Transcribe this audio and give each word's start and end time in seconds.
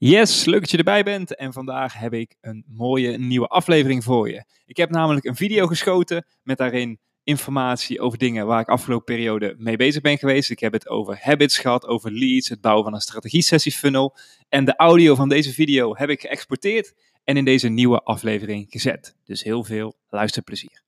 Yes, 0.00 0.44
leuk 0.44 0.60
dat 0.60 0.70
je 0.70 0.76
erbij 0.76 1.02
bent 1.02 1.34
en 1.34 1.52
vandaag 1.52 1.98
heb 1.98 2.12
ik 2.12 2.34
een 2.40 2.64
mooie 2.66 3.16
nieuwe 3.16 3.46
aflevering 3.46 4.04
voor 4.04 4.30
je. 4.30 4.44
Ik 4.66 4.76
heb 4.76 4.90
namelijk 4.90 5.24
een 5.24 5.36
video 5.36 5.66
geschoten 5.66 6.26
met 6.42 6.58
daarin 6.58 6.98
informatie 7.24 8.00
over 8.00 8.18
dingen 8.18 8.46
waar 8.46 8.60
ik 8.60 8.68
afgelopen 8.68 9.04
periode 9.04 9.54
mee 9.58 9.76
bezig 9.76 10.02
ben 10.02 10.18
geweest. 10.18 10.50
Ik 10.50 10.58
heb 10.58 10.72
het 10.72 10.88
over 10.88 11.18
habits 11.20 11.58
gehad, 11.58 11.86
over 11.86 12.12
leads, 12.12 12.48
het 12.48 12.60
bouwen 12.60 12.84
van 12.84 12.94
een 12.94 13.00
strategie-sessie 13.00 13.72
funnel. 13.72 14.16
En 14.48 14.64
de 14.64 14.76
audio 14.76 15.14
van 15.14 15.28
deze 15.28 15.52
video 15.52 15.96
heb 15.96 16.08
ik 16.08 16.20
geëxporteerd 16.20 16.94
en 17.24 17.36
in 17.36 17.44
deze 17.44 17.68
nieuwe 17.68 18.02
aflevering 18.02 18.66
gezet. 18.68 19.16
Dus 19.24 19.42
heel 19.42 19.64
veel 19.64 19.94
luisterplezier. 20.08 20.87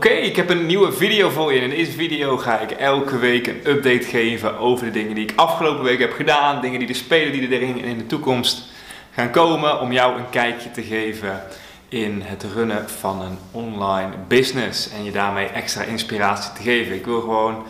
Oké, 0.00 0.08
ik 0.08 0.36
heb 0.36 0.50
een 0.50 0.66
nieuwe 0.66 0.92
video 0.92 1.28
voor 1.28 1.52
je. 1.52 1.60
In 1.60 1.70
deze 1.70 1.92
video 1.92 2.36
ga 2.36 2.60
ik 2.60 2.70
elke 2.70 3.18
week 3.18 3.46
een 3.46 3.60
update 3.64 4.02
geven 4.02 4.58
over 4.58 4.84
de 4.84 4.90
dingen 4.90 5.14
die 5.14 5.24
ik 5.24 5.32
afgelopen 5.36 5.84
week 5.84 5.98
heb 5.98 6.12
gedaan. 6.12 6.60
Dingen 6.60 6.78
die 6.78 6.88
er 6.88 6.94
spelen, 6.94 7.32
die 7.32 7.54
er 7.54 7.62
in 7.62 7.98
de 7.98 8.06
toekomst 8.06 8.62
gaan 9.14 9.30
komen. 9.30 9.80
Om 9.80 9.92
jou 9.92 10.18
een 10.18 10.30
kijkje 10.30 10.70
te 10.70 10.82
geven 10.82 11.42
in 11.88 12.22
het 12.24 12.44
runnen 12.54 12.88
van 12.88 13.22
een 13.22 13.38
online 13.50 14.10
business. 14.28 14.90
En 14.90 15.04
je 15.04 15.10
daarmee 15.10 15.46
extra 15.46 15.82
inspiratie 15.82 16.52
te 16.52 16.62
geven. 16.62 16.94
Ik 16.94 17.04
wil 17.04 17.20
gewoon 17.20 17.54
een 17.54 17.62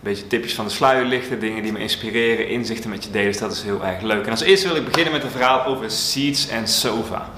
beetje 0.00 0.26
tipjes 0.26 0.54
van 0.54 0.64
de 0.64 0.70
sluier 0.70 1.04
lichten. 1.04 1.40
Dingen 1.40 1.62
die 1.62 1.72
me 1.72 1.78
inspireren, 1.78 2.48
inzichten 2.48 2.90
met 2.90 3.04
je 3.04 3.10
delen. 3.10 3.26
Dus 3.26 3.40
dat 3.40 3.52
is 3.52 3.62
heel 3.62 3.84
erg 3.84 4.02
leuk. 4.02 4.24
En 4.24 4.30
als 4.30 4.42
eerste 4.42 4.68
wil 4.68 4.76
ik 4.76 4.84
beginnen 4.84 5.12
met 5.12 5.22
een 5.22 5.30
verhaal 5.30 5.64
over 5.64 5.90
Seeds 5.90 6.48
en 6.48 6.68
Sofa. 6.68 7.30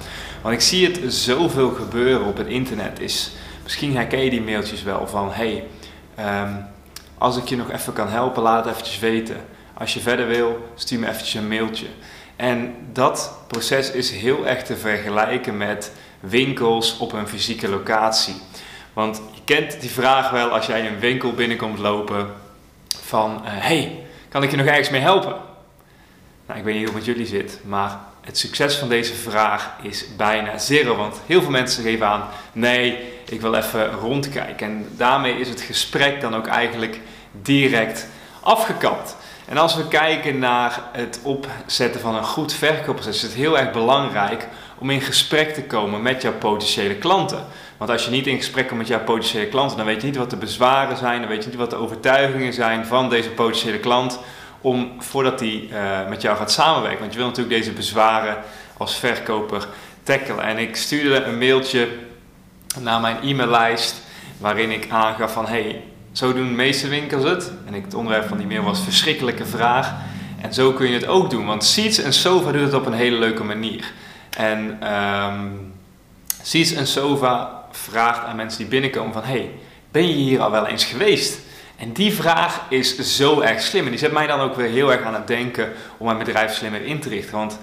Want 0.42 0.54
ik 0.54 0.60
zie 0.60 0.86
het 0.86 1.14
zoveel 1.14 1.70
gebeuren 1.70 2.26
op 2.26 2.36
het 2.36 2.48
internet. 2.48 3.00
Is 3.00 3.32
Misschien 3.64 3.96
herken 3.96 4.24
je 4.24 4.30
die 4.30 4.42
mailtjes 4.42 4.82
wel 4.82 5.06
van 5.06 5.32
hey, 5.32 5.64
ehm, 6.14 6.52
als 7.18 7.36
ik 7.36 7.48
je 7.48 7.56
nog 7.56 7.70
even 7.70 7.92
kan 7.92 8.08
helpen, 8.08 8.42
laat 8.42 8.64
het 8.64 8.74
eventjes 8.74 8.98
weten. 8.98 9.36
Als 9.74 9.94
je 9.94 10.00
verder 10.00 10.26
wil, 10.26 10.68
stuur 10.74 10.98
me 10.98 11.08
eventjes 11.08 11.34
een 11.34 11.48
mailtje. 11.48 11.86
En 12.36 12.74
dat 12.92 13.38
proces 13.46 13.90
is 13.90 14.10
heel 14.10 14.46
erg 14.46 14.62
te 14.62 14.76
vergelijken 14.76 15.56
met 15.56 15.92
winkels 16.20 16.98
op 16.98 17.12
een 17.12 17.28
fysieke 17.28 17.68
locatie. 17.68 18.34
Want 18.92 19.22
je 19.34 19.40
kent 19.44 19.80
die 19.80 19.90
vraag 19.90 20.30
wel 20.30 20.48
als 20.48 20.66
jij 20.66 20.86
een 20.86 20.98
winkel 20.98 21.32
binnenkomt 21.32 21.78
lopen 21.78 22.34
van 23.02 23.40
uh, 23.44 23.50
hey, 23.50 24.06
kan 24.28 24.42
ik 24.42 24.50
je 24.50 24.56
nog 24.56 24.66
ergens 24.66 24.90
mee 24.90 25.00
helpen? 25.00 25.36
Nou, 26.46 26.58
ik 26.58 26.64
weet 26.64 26.74
niet 26.74 26.84
hoe 26.88 26.96
het 26.96 27.06
met 27.06 27.14
jullie 27.14 27.26
zit, 27.26 27.60
maar 27.64 27.98
het 28.24 28.38
succes 28.38 28.74
van 28.76 28.88
deze 28.88 29.14
vraag 29.14 29.70
is 29.82 30.04
bijna 30.16 30.58
zero. 30.58 30.96
Want 30.96 31.20
heel 31.26 31.42
veel 31.42 31.50
mensen 31.50 31.82
geven 31.82 32.06
aan, 32.06 32.28
nee, 32.52 32.98
ik 33.28 33.40
wil 33.40 33.54
even 33.54 33.90
rondkijken. 33.90 34.66
En 34.66 34.88
daarmee 34.90 35.40
is 35.40 35.48
het 35.48 35.60
gesprek 35.60 36.20
dan 36.20 36.34
ook 36.36 36.46
eigenlijk 36.46 37.00
direct 37.42 38.06
afgekapt. 38.40 39.16
En 39.44 39.56
als 39.56 39.74
we 39.74 39.88
kijken 39.88 40.38
naar 40.38 40.82
het 40.92 41.20
opzetten 41.22 42.00
van 42.00 42.14
een 42.14 42.24
goed 42.24 42.52
verkoopproces, 42.52 43.16
is 43.16 43.22
het 43.22 43.32
heel 43.32 43.58
erg 43.58 43.72
belangrijk 43.72 44.48
om 44.78 44.90
in 44.90 45.00
gesprek 45.00 45.54
te 45.54 45.62
komen 45.62 46.02
met 46.02 46.22
jouw 46.22 46.32
potentiële 46.32 46.94
klanten. 46.94 47.46
Want 47.76 47.90
als 47.90 48.04
je 48.04 48.10
niet 48.10 48.26
in 48.26 48.36
gesprek 48.36 48.66
komt 48.66 48.78
met 48.78 48.88
jouw 48.88 49.04
potentiële 49.04 49.46
klanten, 49.46 49.76
dan 49.76 49.86
weet 49.86 50.00
je 50.00 50.06
niet 50.06 50.16
wat 50.16 50.30
de 50.30 50.36
bezwaren 50.36 50.96
zijn, 50.96 51.20
dan 51.20 51.28
weet 51.28 51.42
je 51.42 51.48
niet 51.48 51.58
wat 51.58 51.70
de 51.70 51.76
overtuigingen 51.76 52.52
zijn 52.52 52.86
van 52.86 53.08
deze 53.10 53.30
potentiële 53.30 53.78
klant 53.78 54.18
om 54.64 54.92
voordat 54.98 55.40
hij 55.40 55.68
uh, 55.70 56.08
met 56.08 56.22
jou 56.22 56.36
gaat 56.36 56.52
samenwerken. 56.52 57.00
Want 57.00 57.12
je 57.12 57.18
wil 57.18 57.26
natuurlijk 57.26 57.56
deze 57.56 57.72
bezwaren 57.72 58.36
als 58.76 58.96
verkoper 58.96 59.68
tackelen. 60.02 60.44
En 60.44 60.58
ik 60.58 60.76
stuurde 60.76 61.22
een 61.22 61.38
mailtje 61.38 61.88
naar 62.80 63.00
mijn 63.00 63.16
e-maillijst 63.22 64.02
waarin 64.38 64.70
ik 64.70 64.90
aangaf 64.90 65.32
van 65.32 65.46
hey, 65.46 65.82
zo 66.12 66.32
doen 66.32 66.48
de 66.48 66.54
meeste 66.54 66.88
winkels 66.88 67.24
het. 67.24 67.52
En 67.66 67.74
ik, 67.74 67.84
het 67.84 67.94
onderwerp 67.94 68.28
van 68.28 68.38
die 68.38 68.46
mail 68.46 68.62
was 68.62 68.80
verschrikkelijke 68.80 69.46
vraag. 69.46 69.92
En 70.40 70.54
zo 70.54 70.72
kun 70.72 70.86
je 70.86 70.94
het 70.94 71.06
ook 71.06 71.30
doen, 71.30 71.46
want 71.46 71.64
Seeds 71.64 71.98
en 71.98 72.12
Sofa 72.12 72.52
doet 72.52 72.62
het 72.62 72.74
op 72.74 72.86
een 72.86 72.92
hele 72.92 73.18
leuke 73.18 73.44
manier. 73.44 73.92
En 74.36 74.92
um, 74.94 75.72
Seeds 76.42 76.72
en 76.72 76.86
Sofa 76.86 77.62
vraagt 77.70 78.24
aan 78.24 78.36
mensen 78.36 78.58
die 78.58 78.68
binnenkomen 78.68 79.12
van 79.12 79.24
hey, 79.24 79.50
ben 79.90 80.06
je 80.06 80.14
hier 80.14 80.40
al 80.40 80.50
wel 80.50 80.66
eens 80.66 80.84
geweest? 80.84 81.38
En 81.84 81.92
die 81.92 82.14
vraag 82.14 82.60
is 82.68 83.16
zo 83.16 83.40
erg 83.40 83.62
slim. 83.62 83.84
En 83.84 83.90
die 83.90 83.98
zet 83.98 84.12
mij 84.12 84.26
dan 84.26 84.40
ook 84.40 84.54
weer 84.54 84.68
heel 84.68 84.92
erg 84.92 85.02
aan 85.02 85.14
het 85.14 85.26
denken 85.26 85.72
om 85.98 86.06
mijn 86.06 86.18
bedrijf 86.18 86.54
slimmer 86.54 86.84
in 86.84 87.00
te 87.00 87.08
richten. 87.08 87.36
Want 87.36 87.58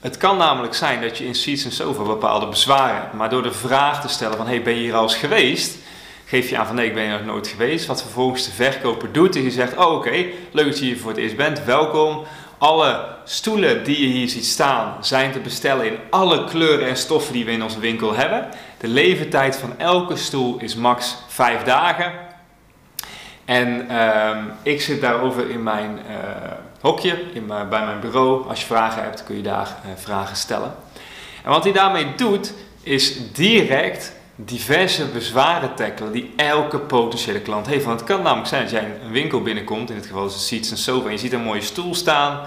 het 0.00 0.16
kan 0.16 0.36
namelijk 0.36 0.74
zijn 0.74 1.00
dat 1.00 1.18
je 1.18 1.26
in 1.26 1.34
Seeds 1.34 1.64
en 1.64 1.72
Sofa 1.72 2.02
bepaalde 2.02 2.46
bezwaren 2.46 2.94
hebt. 2.94 3.12
Maar 3.12 3.30
door 3.30 3.42
de 3.42 3.52
vraag 3.52 4.00
te 4.00 4.08
stellen 4.08 4.36
van, 4.36 4.46
hey, 4.46 4.62
ben 4.62 4.74
je 4.74 4.80
hier 4.80 4.94
al 4.94 5.02
eens 5.02 5.16
geweest? 5.16 5.78
Geef 6.26 6.50
je 6.50 6.58
aan 6.58 6.66
van, 6.66 6.74
nee, 6.74 6.86
ik 6.86 6.94
ben 6.94 7.02
hier 7.02 7.12
nog 7.12 7.24
nooit 7.24 7.46
geweest. 7.46 7.86
Wat 7.86 8.02
vervolgens 8.02 8.44
de 8.44 8.50
verkoper 8.50 9.12
doet, 9.12 9.36
is 9.36 9.42
je 9.42 9.50
zegt, 9.50 9.76
oh 9.76 9.92
oké, 9.92 10.26
leuk 10.50 10.66
dat 10.66 10.78
je 10.78 10.84
hier 10.84 10.98
voor 10.98 11.10
het 11.10 11.20
eerst 11.20 11.36
bent, 11.36 11.64
welkom. 11.64 12.24
Alle 12.58 13.06
stoelen 13.24 13.84
die 13.84 14.00
je 14.00 14.06
hier 14.06 14.28
ziet 14.28 14.46
staan 14.46 15.04
zijn 15.04 15.32
te 15.32 15.38
bestellen 15.38 15.86
in 15.86 15.98
alle 16.10 16.44
kleuren 16.44 16.88
en 16.88 16.96
stoffen 16.96 17.32
die 17.32 17.44
we 17.44 17.50
in 17.50 17.62
onze 17.62 17.80
winkel 17.80 18.14
hebben. 18.14 18.48
De 18.78 18.88
leeftijd 18.88 19.56
van 19.56 19.78
elke 19.78 20.16
stoel 20.16 20.58
is 20.58 20.74
max 20.74 21.16
5 21.28 21.62
dagen. 21.62 22.29
En 23.50 23.88
ehm, 23.88 24.44
ik 24.62 24.80
zit 24.80 25.00
daarover 25.00 25.50
in 25.50 25.62
mijn 25.62 25.98
uh, 26.08 26.16
hokje, 26.80 27.18
in 27.32 27.46
bij 27.46 27.84
mijn 27.84 28.00
bureau. 28.00 28.48
Als 28.48 28.60
je 28.60 28.66
vragen 28.66 29.02
hebt, 29.02 29.24
kun 29.24 29.36
je 29.36 29.42
daar 29.42 29.76
uh, 29.86 29.90
vragen 29.96 30.36
stellen. 30.36 30.74
En 31.44 31.50
wat 31.50 31.64
hij 31.64 31.72
daarmee 31.72 32.14
doet, 32.16 32.52
is 32.82 33.32
direct 33.32 34.12
diverse 34.34 35.06
bezwaren 35.06 35.74
tackelen 35.74 36.12
die 36.12 36.32
elke 36.36 36.78
potentiële 36.78 37.40
klant 37.40 37.66
heeft. 37.66 37.84
Want 37.84 38.00
het 38.00 38.08
kan 38.08 38.22
namelijk 38.22 38.48
zijn 38.48 38.62
dat 38.62 38.70
jij 38.70 38.84
een 39.04 39.12
winkel 39.12 39.42
binnenkomt, 39.42 39.90
in 39.90 39.96
dit 39.96 40.06
geval 40.06 40.26
is 40.26 40.32
het 40.32 40.42
Seats 40.42 40.70
en 40.70 40.78
Sofa, 40.78 41.06
en 41.06 41.12
je 41.12 41.18
ziet 41.18 41.32
een 41.32 41.42
mooie 41.42 41.60
stoel 41.60 41.94
staan. 41.94 42.40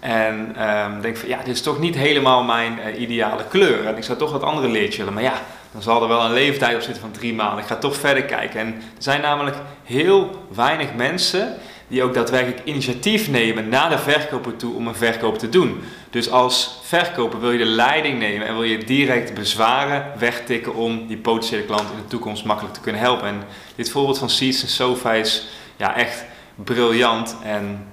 En 0.00 0.62
um, 0.68 1.00
denk 1.00 1.16
van 1.16 1.28
ja, 1.28 1.38
dit 1.38 1.54
is 1.54 1.62
toch 1.62 1.78
niet 1.78 1.94
helemaal 1.94 2.42
mijn 2.42 2.78
uh, 2.86 3.00
ideale 3.00 3.44
kleur. 3.48 3.86
En 3.86 3.96
ik 3.96 4.04
zou 4.04 4.18
toch 4.18 4.32
wat 4.32 4.42
andere 4.42 4.68
leertje 4.68 4.98
willen. 4.98 5.14
Maar 5.14 5.22
ja, 5.22 5.40
dan 5.76 5.84
zal 5.84 6.02
er 6.02 6.08
wel 6.08 6.24
een 6.24 6.32
leeftijd 6.32 6.74
op 6.74 6.80
zitten 6.80 7.02
van 7.02 7.10
drie 7.10 7.34
maanden. 7.34 7.58
Ik 7.58 7.66
ga 7.66 7.76
toch 7.76 7.96
verder 7.96 8.24
kijken. 8.24 8.60
En 8.60 8.66
er 8.66 9.02
zijn 9.02 9.20
namelijk 9.20 9.56
heel 9.84 10.46
weinig 10.54 10.94
mensen 10.94 11.56
die 11.88 12.02
ook 12.02 12.14
daadwerkelijk 12.14 12.60
initiatief 12.64 13.28
nemen 13.28 13.68
naar 13.68 13.90
de 13.90 13.98
verkoper 13.98 14.56
toe 14.56 14.74
om 14.74 14.86
een 14.86 14.94
verkoop 14.94 15.38
te 15.38 15.48
doen. 15.48 15.80
Dus 16.10 16.30
als 16.30 16.80
verkoper 16.82 17.40
wil 17.40 17.50
je 17.50 17.58
de 17.58 17.64
leiding 17.64 18.18
nemen 18.18 18.46
en 18.46 18.54
wil 18.54 18.62
je 18.62 18.84
direct 18.84 19.34
bezwaren 19.34 20.12
wegtikken 20.18 20.74
om 20.74 21.06
die 21.06 21.16
potentiële 21.16 21.64
klant 21.64 21.90
in 21.90 21.96
de 21.96 22.06
toekomst 22.08 22.44
makkelijk 22.44 22.74
te 22.74 22.80
kunnen 22.80 23.00
helpen. 23.00 23.28
En 23.28 23.42
dit 23.74 23.90
voorbeeld 23.90 24.18
van 24.18 24.30
Seeds 24.30 24.62
en 24.62 24.68
Sofa 24.68 25.12
is 25.12 25.46
ja, 25.76 25.96
echt 25.96 26.24
briljant. 26.54 27.36
En 27.42 27.86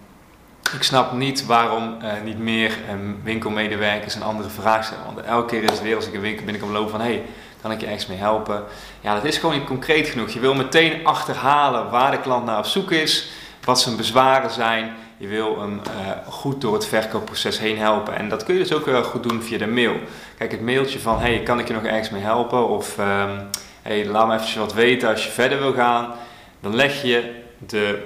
ik 0.73 0.83
snap 0.83 1.13
niet 1.13 1.45
waarom 1.45 1.97
uh, 2.01 2.11
niet 2.23 2.39
meer 2.39 2.77
um, 2.91 3.19
winkelmedewerkers 3.23 4.15
en 4.15 4.21
andere 4.21 4.49
vragen 4.49 4.83
stellen. 4.83 5.05
Want 5.05 5.25
elke 5.25 5.47
keer 5.47 5.63
is 5.63 5.69
het 5.69 5.81
weer 5.81 5.95
als 5.95 6.07
ik 6.07 6.13
een 6.13 6.21
winkel 6.21 6.43
binnenkom 6.43 6.71
lopen 6.71 6.91
van... 6.91 7.01
Hey, 7.01 7.23
kan 7.63 7.71
ik 7.71 7.79
je 7.79 7.85
ergens 7.85 8.07
mee 8.07 8.17
helpen? 8.17 8.63
Ja, 9.01 9.13
dat 9.13 9.23
is 9.23 9.37
gewoon 9.37 9.55
niet 9.55 9.67
concreet 9.67 10.07
genoeg. 10.07 10.29
Je 10.29 10.39
wil 10.39 10.53
meteen 10.53 11.05
achterhalen 11.05 11.89
waar 11.89 12.11
de 12.11 12.19
klant 12.19 12.45
naar 12.45 12.57
op 12.57 12.65
zoek 12.65 12.91
is, 12.91 13.27
wat 13.63 13.81
zijn 13.81 13.95
bezwaren 13.95 14.49
zijn. 14.49 14.95
Je 15.17 15.27
wil 15.27 15.59
hem 15.59 15.73
uh, 15.73 16.31
goed 16.33 16.61
door 16.61 16.73
het 16.73 16.87
verkoopproces 16.87 17.59
heen 17.59 17.77
helpen. 17.77 18.15
En 18.15 18.29
dat 18.29 18.43
kun 18.43 18.53
je 18.53 18.59
dus 18.59 18.73
ook 18.73 18.85
wel 18.85 19.03
goed 19.03 19.23
doen 19.23 19.41
via 19.43 19.57
de 19.57 19.67
mail. 19.67 19.95
Kijk, 20.37 20.51
het 20.51 20.61
mailtje 20.61 20.99
van, 20.99 21.19
hey, 21.19 21.39
kan 21.43 21.59
ik 21.59 21.67
je 21.67 21.73
nog 21.73 21.83
ergens 21.83 22.09
mee 22.09 22.21
helpen? 22.21 22.69
Of, 22.69 22.97
um, 22.97 23.49
hey, 23.81 24.05
laat 24.05 24.27
me 24.27 24.39
even 24.39 24.59
wat 24.59 24.73
weten 24.73 25.09
als 25.09 25.25
je 25.25 25.31
verder 25.31 25.59
wil 25.59 25.73
gaan. 25.73 26.13
Dan 26.59 26.75
leg 26.75 27.01
je 27.01 27.41
de 27.67 28.03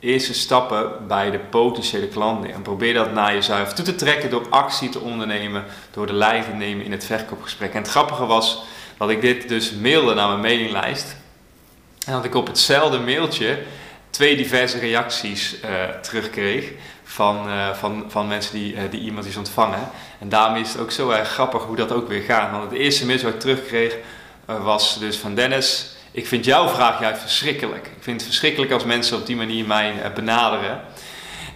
eerste 0.00 0.34
stappen 0.34 1.06
bij 1.06 1.30
de 1.30 1.38
potentiële 1.38 2.08
klant 2.08 2.42
neer. 2.42 2.54
En 2.54 2.62
probeer 2.62 2.94
dat 2.94 3.12
naar 3.12 3.32
jezelf 3.32 3.72
toe 3.72 3.84
te 3.84 3.94
trekken 3.94 4.30
door 4.30 4.46
actie 4.50 4.88
te 4.88 5.00
ondernemen, 5.00 5.64
door 5.90 6.06
de 6.06 6.12
leiding 6.12 6.44
te 6.44 6.52
nemen 6.52 6.84
in 6.84 6.92
het 6.92 7.04
verkoopgesprek. 7.04 7.72
En 7.72 7.82
het 7.82 7.90
grappige 7.90 8.26
was 8.26 8.64
dat 8.96 9.10
ik 9.10 9.20
dit 9.20 9.48
dus 9.48 9.72
mailde 9.72 10.14
naar 10.14 10.28
mijn 10.28 10.40
mailinglijst. 10.40 11.16
En 12.06 12.12
dat 12.12 12.24
ik 12.24 12.34
op 12.34 12.46
hetzelfde 12.46 12.98
mailtje 12.98 13.58
twee 14.10 14.36
diverse 14.36 14.78
reacties 14.78 15.56
uh, 15.64 15.70
terugkreeg 16.02 16.70
van, 17.04 17.48
uh, 17.48 17.72
van, 17.72 18.04
van 18.08 18.26
mensen 18.26 18.54
die, 18.54 18.74
uh, 18.74 18.80
die 18.90 19.08
e-mailtjes 19.08 19.36
ontvangen. 19.36 19.88
En 20.18 20.28
daarmee 20.28 20.62
is 20.62 20.72
het 20.72 20.80
ook 20.80 20.90
zo 20.90 21.10
erg 21.10 21.28
grappig 21.28 21.62
hoe 21.62 21.76
dat 21.76 21.92
ook 21.92 22.08
weer 22.08 22.22
gaat. 22.22 22.50
Want 22.50 22.70
het 22.70 22.80
eerste 22.80 23.06
mail 23.06 23.22
wat 23.22 23.32
ik 23.32 23.40
terugkreeg 23.40 23.96
was 24.44 24.98
dus 24.98 25.16
van 25.16 25.34
Dennis. 25.34 25.96
Ik 26.10 26.26
vind 26.26 26.44
jouw 26.44 26.68
vraag 26.68 27.00
juist 27.00 27.20
verschrikkelijk. 27.20 27.86
Ik 27.86 28.02
vind 28.02 28.16
het 28.16 28.28
verschrikkelijk 28.28 28.72
als 28.72 28.84
mensen 28.84 29.16
op 29.16 29.26
die 29.26 29.36
manier 29.36 29.66
mij 29.66 30.12
benaderen. 30.14 30.80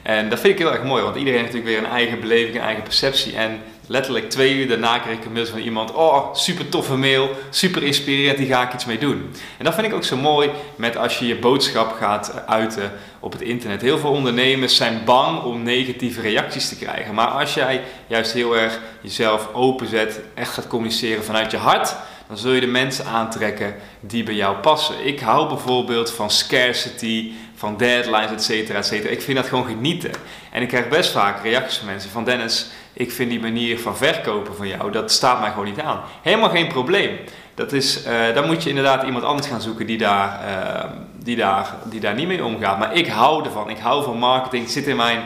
En 0.02 0.28
dat 0.28 0.40
vind 0.40 0.52
ik 0.52 0.58
heel 0.58 0.72
erg 0.72 0.82
mooi, 0.82 1.02
want 1.02 1.16
iedereen 1.16 1.40
heeft 1.40 1.52
natuurlijk 1.52 1.81
weer 1.81 1.90
een 1.90 1.96
eigen 1.96 2.20
beleving, 2.20 2.54
een 2.54 2.62
eigen 2.62 2.82
perceptie. 2.82 3.37
En 3.37 3.62
letterlijk 3.90 4.31
twee 4.31 4.54
uur 4.54 4.69
daarna 4.69 4.98
kreeg 4.98 5.16
ik 5.16 5.25
een 5.25 5.32
mail 5.32 5.46
van 5.46 5.58
iemand. 5.58 5.92
Oh, 5.92 6.34
super 6.34 6.69
toffe 6.69 6.96
mail, 6.96 7.31
super 7.50 7.82
inspirerend, 7.82 8.38
die 8.38 8.46
ga 8.46 8.62
ik 8.62 8.75
iets 8.75 8.84
mee 8.84 8.98
doen. 8.98 9.31
En 9.58 9.64
dat 9.64 9.75
vind 9.75 9.87
ik 9.87 9.94
ook 9.94 10.04
zo 10.04 10.16
mooi 10.16 10.50
met 10.76 10.96
als 10.96 11.19
je 11.19 11.26
je 11.26 11.38
boodschap 11.38 11.92
gaat 11.92 12.42
uiten 12.46 12.92
op 13.20 13.32
het 13.32 13.40
internet. 13.40 13.81
Heel 13.81 13.98
veel 13.98 14.10
ondernemers 14.10 14.76
zijn 14.76 15.02
bang 15.04 15.42
om 15.42 15.62
negatieve 15.62 16.20
reacties 16.20 16.69
te 16.69 16.76
krijgen. 16.76 17.14
Maar 17.14 17.26
als 17.26 17.54
jij 17.54 17.82
juist 18.06 18.32
heel 18.32 18.56
erg 18.56 18.81
jezelf 19.00 19.48
openzet, 19.52 20.20
echt 20.34 20.52
gaat 20.52 20.66
communiceren 20.66 21.25
vanuit 21.25 21.50
je 21.50 21.56
hart, 21.56 21.96
dan 22.28 22.38
zul 22.38 22.52
je 22.52 22.60
de 22.60 22.66
mensen 22.66 23.06
aantrekken 23.06 23.75
die 24.00 24.22
bij 24.22 24.34
jou 24.34 24.56
passen. 24.56 25.06
Ik 25.06 25.20
hou 25.20 25.48
bijvoorbeeld 25.48 26.10
van 26.10 26.31
scarcity, 26.31 27.32
van 27.60 27.76
deadlines, 27.76 28.30
et 28.30 28.42
cetera, 28.42 28.78
et 28.78 28.86
cetera. 28.86 29.10
Ik 29.10 29.22
vind 29.22 29.36
dat 29.36 29.46
gewoon 29.46 29.66
genieten. 29.66 30.10
En 30.50 30.62
ik 30.62 30.68
krijg 30.68 30.88
best 30.88 31.10
vaak 31.10 31.42
reacties 31.42 31.78
van 31.78 31.86
mensen 31.86 32.10
van 32.10 32.24
Dennis, 32.24 32.66
ik 32.92 33.12
vind 33.12 33.30
die 33.30 33.40
manier 33.40 33.78
van 33.78 33.96
verkopen 33.96 34.56
van 34.56 34.68
jou, 34.68 34.92
dat 34.92 35.12
staat 35.12 35.40
mij 35.40 35.50
gewoon 35.50 35.64
niet 35.64 35.80
aan. 35.80 36.00
Helemaal 36.22 36.50
geen 36.50 36.68
probleem. 36.68 37.18
Dat 37.54 37.72
is, 37.72 38.06
uh, 38.06 38.34
dan 38.34 38.46
moet 38.46 38.62
je 38.62 38.68
inderdaad 38.68 39.02
iemand 39.02 39.24
anders 39.24 39.48
gaan 39.48 39.60
zoeken 39.60 39.86
die 39.86 39.98
daar, 39.98 40.40
uh, 40.48 40.90
die, 41.16 41.36
daar, 41.36 41.74
die 41.84 42.00
daar 42.00 42.14
niet 42.14 42.26
mee 42.26 42.44
omgaat. 42.44 42.78
Maar 42.78 42.94
ik 42.94 43.06
hou 43.06 43.44
ervan. 43.44 43.70
Ik 43.70 43.78
hou 43.78 44.04
van 44.04 44.18
marketing. 44.18 44.62
Het 44.62 44.72
zit 44.72 44.86
in 44.86 44.96
mijn, 44.96 45.22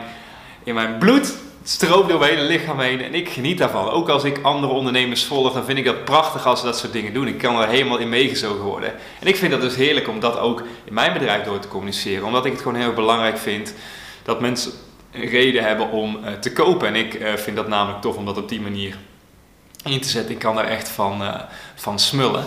in 0.63 0.73
mijn 0.73 0.97
bloed. 0.97 1.35
Stroomt 1.67 2.09
door 2.09 2.19
mijn 2.19 2.35
hele 2.35 2.47
lichaam 2.47 2.79
heen. 2.79 3.01
En 3.01 3.13
ik 3.13 3.29
geniet 3.29 3.57
daarvan. 3.57 3.89
Ook 3.89 4.09
als 4.09 4.23
ik 4.23 4.39
andere 4.41 4.73
ondernemers 4.73 5.25
volg, 5.25 5.53
dan 5.53 5.65
vind 5.65 5.77
ik 5.77 5.85
dat 5.85 6.05
prachtig 6.05 6.45
als 6.45 6.59
ze 6.59 6.65
dat 6.65 6.77
soort 6.77 6.93
dingen 6.93 7.13
doen. 7.13 7.27
Ik 7.27 7.37
kan 7.37 7.61
er 7.61 7.67
helemaal 7.67 7.97
in 7.97 8.09
meegezogen 8.09 8.63
worden. 8.63 8.93
En 9.19 9.27
ik 9.27 9.35
vind 9.35 9.51
dat 9.51 9.61
dus 9.61 9.75
heerlijk 9.75 10.07
om 10.07 10.19
dat 10.19 10.39
ook 10.39 10.63
in 10.83 10.93
mijn 10.93 11.13
bedrijf 11.13 11.43
door 11.43 11.59
te 11.59 11.67
communiceren. 11.67 12.25
Omdat 12.25 12.45
ik 12.45 12.51
het 12.51 12.61
gewoon 12.61 12.81
heel 12.81 12.93
belangrijk 12.93 13.37
vind 13.37 13.73
dat 14.23 14.41
mensen 14.41 14.71
reden 15.11 15.63
hebben 15.63 15.89
om 15.89 16.15
uh, 16.15 16.31
te 16.31 16.53
kopen. 16.53 16.87
En 16.87 16.95
ik 16.95 17.13
uh, 17.13 17.33
vind 17.33 17.55
dat 17.55 17.67
namelijk 17.67 18.01
tof 18.01 18.15
om 18.15 18.25
dat 18.25 18.37
op 18.37 18.49
die 18.49 18.61
manier 18.61 18.97
in 19.83 20.01
te 20.01 20.09
zetten. 20.09 20.33
Ik 20.33 20.39
kan 20.39 20.55
daar 20.55 20.67
echt 20.67 20.89
van, 20.89 21.21
uh, 21.21 21.39
van 21.75 21.99
smullen. 21.99 22.45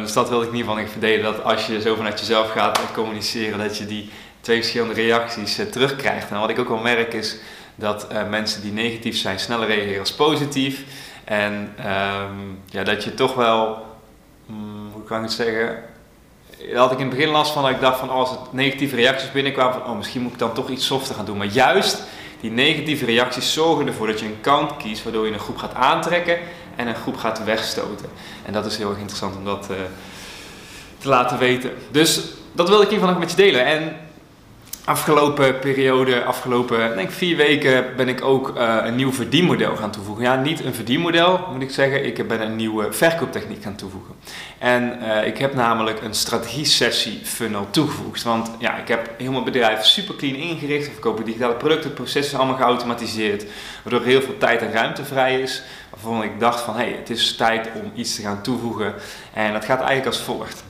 dus 0.00 0.12
dat 0.12 0.28
wil 0.28 0.42
ik 0.42 0.48
in 0.48 0.56
ieder 0.56 0.72
geval 0.72 0.88
verdelen. 0.88 1.22
Dat 1.22 1.44
als 1.44 1.66
je 1.66 1.80
zo 1.80 1.94
vanuit 1.94 2.20
jezelf 2.20 2.50
gaat 2.50 2.80
communiceren, 2.92 3.58
dat 3.58 3.78
je 3.78 3.86
die 3.86 4.10
twee 4.40 4.56
verschillende 4.56 4.94
reacties 4.94 5.60
terugkrijgt. 5.70 6.30
En 6.30 6.40
wat 6.40 6.50
ik 6.50 6.58
ook 6.58 6.68
wel 6.68 6.78
merk 6.78 7.14
is 7.14 7.36
dat 7.78 8.06
mensen 8.30 8.62
die 8.62 8.72
negatief 8.72 9.16
zijn 9.16 9.38
sneller 9.38 9.66
reageren 9.66 10.00
als 10.00 10.14
positief. 10.14 10.84
En 11.24 11.74
um, 11.78 12.60
ja, 12.66 12.84
dat 12.84 13.04
je 13.04 13.14
toch 13.14 13.34
wel, 13.34 13.86
um, 14.50 14.90
hoe 14.92 15.04
kan 15.04 15.16
ik 15.16 15.22
het 15.22 15.32
zeggen, 15.32 15.82
daar 16.58 16.76
had 16.76 16.92
ik 16.92 16.98
in 16.98 17.06
het 17.06 17.14
begin 17.16 17.30
last 17.32 17.52
van 17.52 17.62
dat 17.62 17.70
ik 17.70 17.80
dacht 17.80 17.98
van 17.98 18.10
oh, 18.10 18.14
als 18.14 18.30
het 18.30 18.52
negatieve 18.52 18.96
reacties 18.96 19.32
binnenkwamen 19.32 19.72
van 19.72 19.90
oh 19.90 19.96
misschien 19.96 20.22
moet 20.22 20.32
ik 20.32 20.38
dan 20.38 20.52
toch 20.52 20.68
iets 20.68 20.86
softer 20.86 21.14
gaan 21.14 21.24
doen. 21.24 21.36
Maar 21.36 21.46
juist 21.46 22.02
die 22.40 22.50
negatieve 22.50 23.04
reacties 23.04 23.52
zorgen 23.52 23.86
ervoor 23.86 24.06
dat 24.06 24.20
je 24.20 24.26
een 24.26 24.40
kant 24.40 24.76
kiest 24.76 25.02
waardoor 25.02 25.26
je 25.26 25.32
een 25.32 25.38
groep 25.38 25.56
gaat 25.56 25.74
aantrekken 25.74 26.38
en 26.76 26.86
een 26.86 26.94
groep 26.94 27.16
gaat 27.16 27.44
wegstoten. 27.44 28.08
En 28.44 28.52
dat 28.52 28.66
is 28.66 28.76
heel 28.76 28.88
erg 28.88 28.98
interessant 28.98 29.36
om 29.36 29.44
dat 29.44 29.68
uh, 29.70 29.76
te 30.98 31.08
laten 31.08 31.38
weten. 31.38 31.70
Dus 31.90 32.20
dat 32.52 32.68
wil 32.68 32.82
ik 32.82 32.88
hiervan 32.88 33.08
nog 33.08 33.18
met 33.18 33.30
je 33.30 33.36
delen. 33.36 33.64
En 33.64 33.96
afgelopen 34.88 35.58
periode, 35.58 36.24
afgelopen 36.24 36.96
denk 36.96 37.10
vier 37.10 37.36
weken, 37.36 37.96
ben 37.96 38.08
ik 38.08 38.24
ook 38.24 38.56
uh, 38.56 38.76
een 38.82 38.94
nieuw 38.94 39.12
verdienmodel 39.12 39.76
gaan 39.76 39.90
toevoegen. 39.90 40.24
Ja, 40.24 40.34
niet 40.34 40.64
een 40.64 40.74
verdienmodel 40.74 41.48
moet 41.52 41.62
ik 41.62 41.70
zeggen. 41.70 42.06
Ik 42.06 42.28
ben 42.28 42.40
een 42.40 42.56
nieuwe 42.56 42.92
verkooptechniek 42.92 43.62
gaan 43.62 43.76
toevoegen. 43.76 44.14
En 44.58 44.98
uh, 45.02 45.26
ik 45.26 45.38
heb 45.38 45.54
namelijk 45.54 46.02
een 46.02 46.14
strategie-sessie 46.14 47.20
funnel 47.24 47.66
toegevoegd. 47.70 48.22
Want 48.22 48.50
ja, 48.58 48.76
ik 48.76 48.88
heb 48.88 49.10
heel 49.16 49.32
mijn 49.32 49.44
bedrijf 49.44 49.84
super 49.84 50.16
clean 50.16 50.34
ingericht. 50.34 50.86
We 50.86 50.92
verkopen 50.92 51.24
digitale 51.24 51.54
producten, 51.54 51.92
processen 51.92 52.38
allemaal 52.38 52.56
geautomatiseerd. 52.56 53.44
Waardoor 53.82 54.04
heel 54.04 54.22
veel 54.22 54.38
tijd 54.38 54.60
en 54.60 54.72
ruimte 54.72 55.04
vrij 55.04 55.40
is. 55.40 55.62
Waarvan 55.90 56.22
ik 56.22 56.40
dacht 56.40 56.60
van, 56.60 56.76
hé, 56.76 56.82
hey, 56.82 56.96
het 56.98 57.10
is 57.10 57.36
tijd 57.36 57.68
om 57.74 57.92
iets 57.94 58.14
te 58.14 58.22
gaan 58.22 58.42
toevoegen. 58.42 58.94
En 59.32 59.52
dat 59.52 59.64
gaat 59.64 59.78
eigenlijk 59.78 60.06
als 60.06 60.22
volgt. 60.22 60.64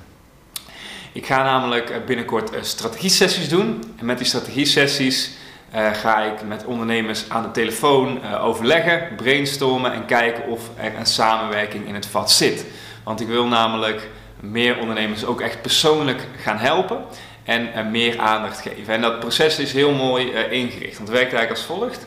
Ik 1.18 1.26
ga 1.26 1.42
namelijk 1.42 1.90
eh, 1.90 1.96
binnenkort 2.06 2.54
uh, 2.54 2.58
strategie-sessies 2.62 3.48
doen. 3.48 3.94
En 3.96 4.06
met 4.06 4.18
die 4.18 4.26
strategie-sessies 4.26 5.30
uh, 5.74 5.92
ga 5.92 6.22
ik 6.22 6.42
met 6.42 6.64
ondernemers 6.64 7.24
aan 7.28 7.42
de 7.42 7.50
telefoon 7.50 8.24
overleggen, 8.40 9.08
brainstormen 9.16 9.92
en 9.92 10.06
kijken 10.06 10.46
of 10.46 10.70
er 10.76 10.94
een 10.96 11.06
samenwerking 11.06 11.86
in 11.86 11.94
het 11.94 12.06
vat 12.06 12.30
zit. 12.30 12.64
Want 13.02 13.20
ik 13.20 13.26
wil 13.26 13.46
namelijk 13.46 14.08
meer 14.40 14.78
ondernemers 14.78 15.24
ook 15.24 15.40
echt 15.40 15.62
persoonlijk 15.62 16.26
gaan 16.40 16.56
helpen 16.56 17.04
en 17.44 17.90
meer 17.90 18.18
aandacht 18.18 18.60
geven. 18.60 18.94
En 18.94 19.00
dat 19.00 19.20
proces 19.20 19.58
is 19.58 19.72
heel 19.72 19.92
mooi 19.92 20.30
ingericht. 20.50 20.96
Want 20.96 21.08
het 21.08 21.18
werkt 21.18 21.32
eigenlijk 21.32 21.50
als 21.50 21.62
volgt. 21.62 22.06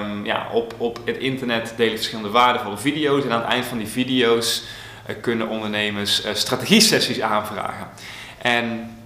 Um, 0.00 0.24
ja, 0.24 0.46
op, 0.52 0.74
op 0.76 1.00
het 1.04 1.16
internet 1.16 1.72
delen 1.76 1.96
verschillende 1.96 2.30
waardevolle 2.30 2.76
video's 2.76 3.24
en 3.24 3.32
aan 3.32 3.40
het 3.40 3.50
eind 3.50 3.64
van 3.64 3.78
die 3.78 3.88
video's 3.88 4.62
kunnen 5.20 5.48
ondernemers 5.48 6.22
strategie-sessies 6.32 7.20
aanvragen. 7.20 7.88
En 8.38 8.96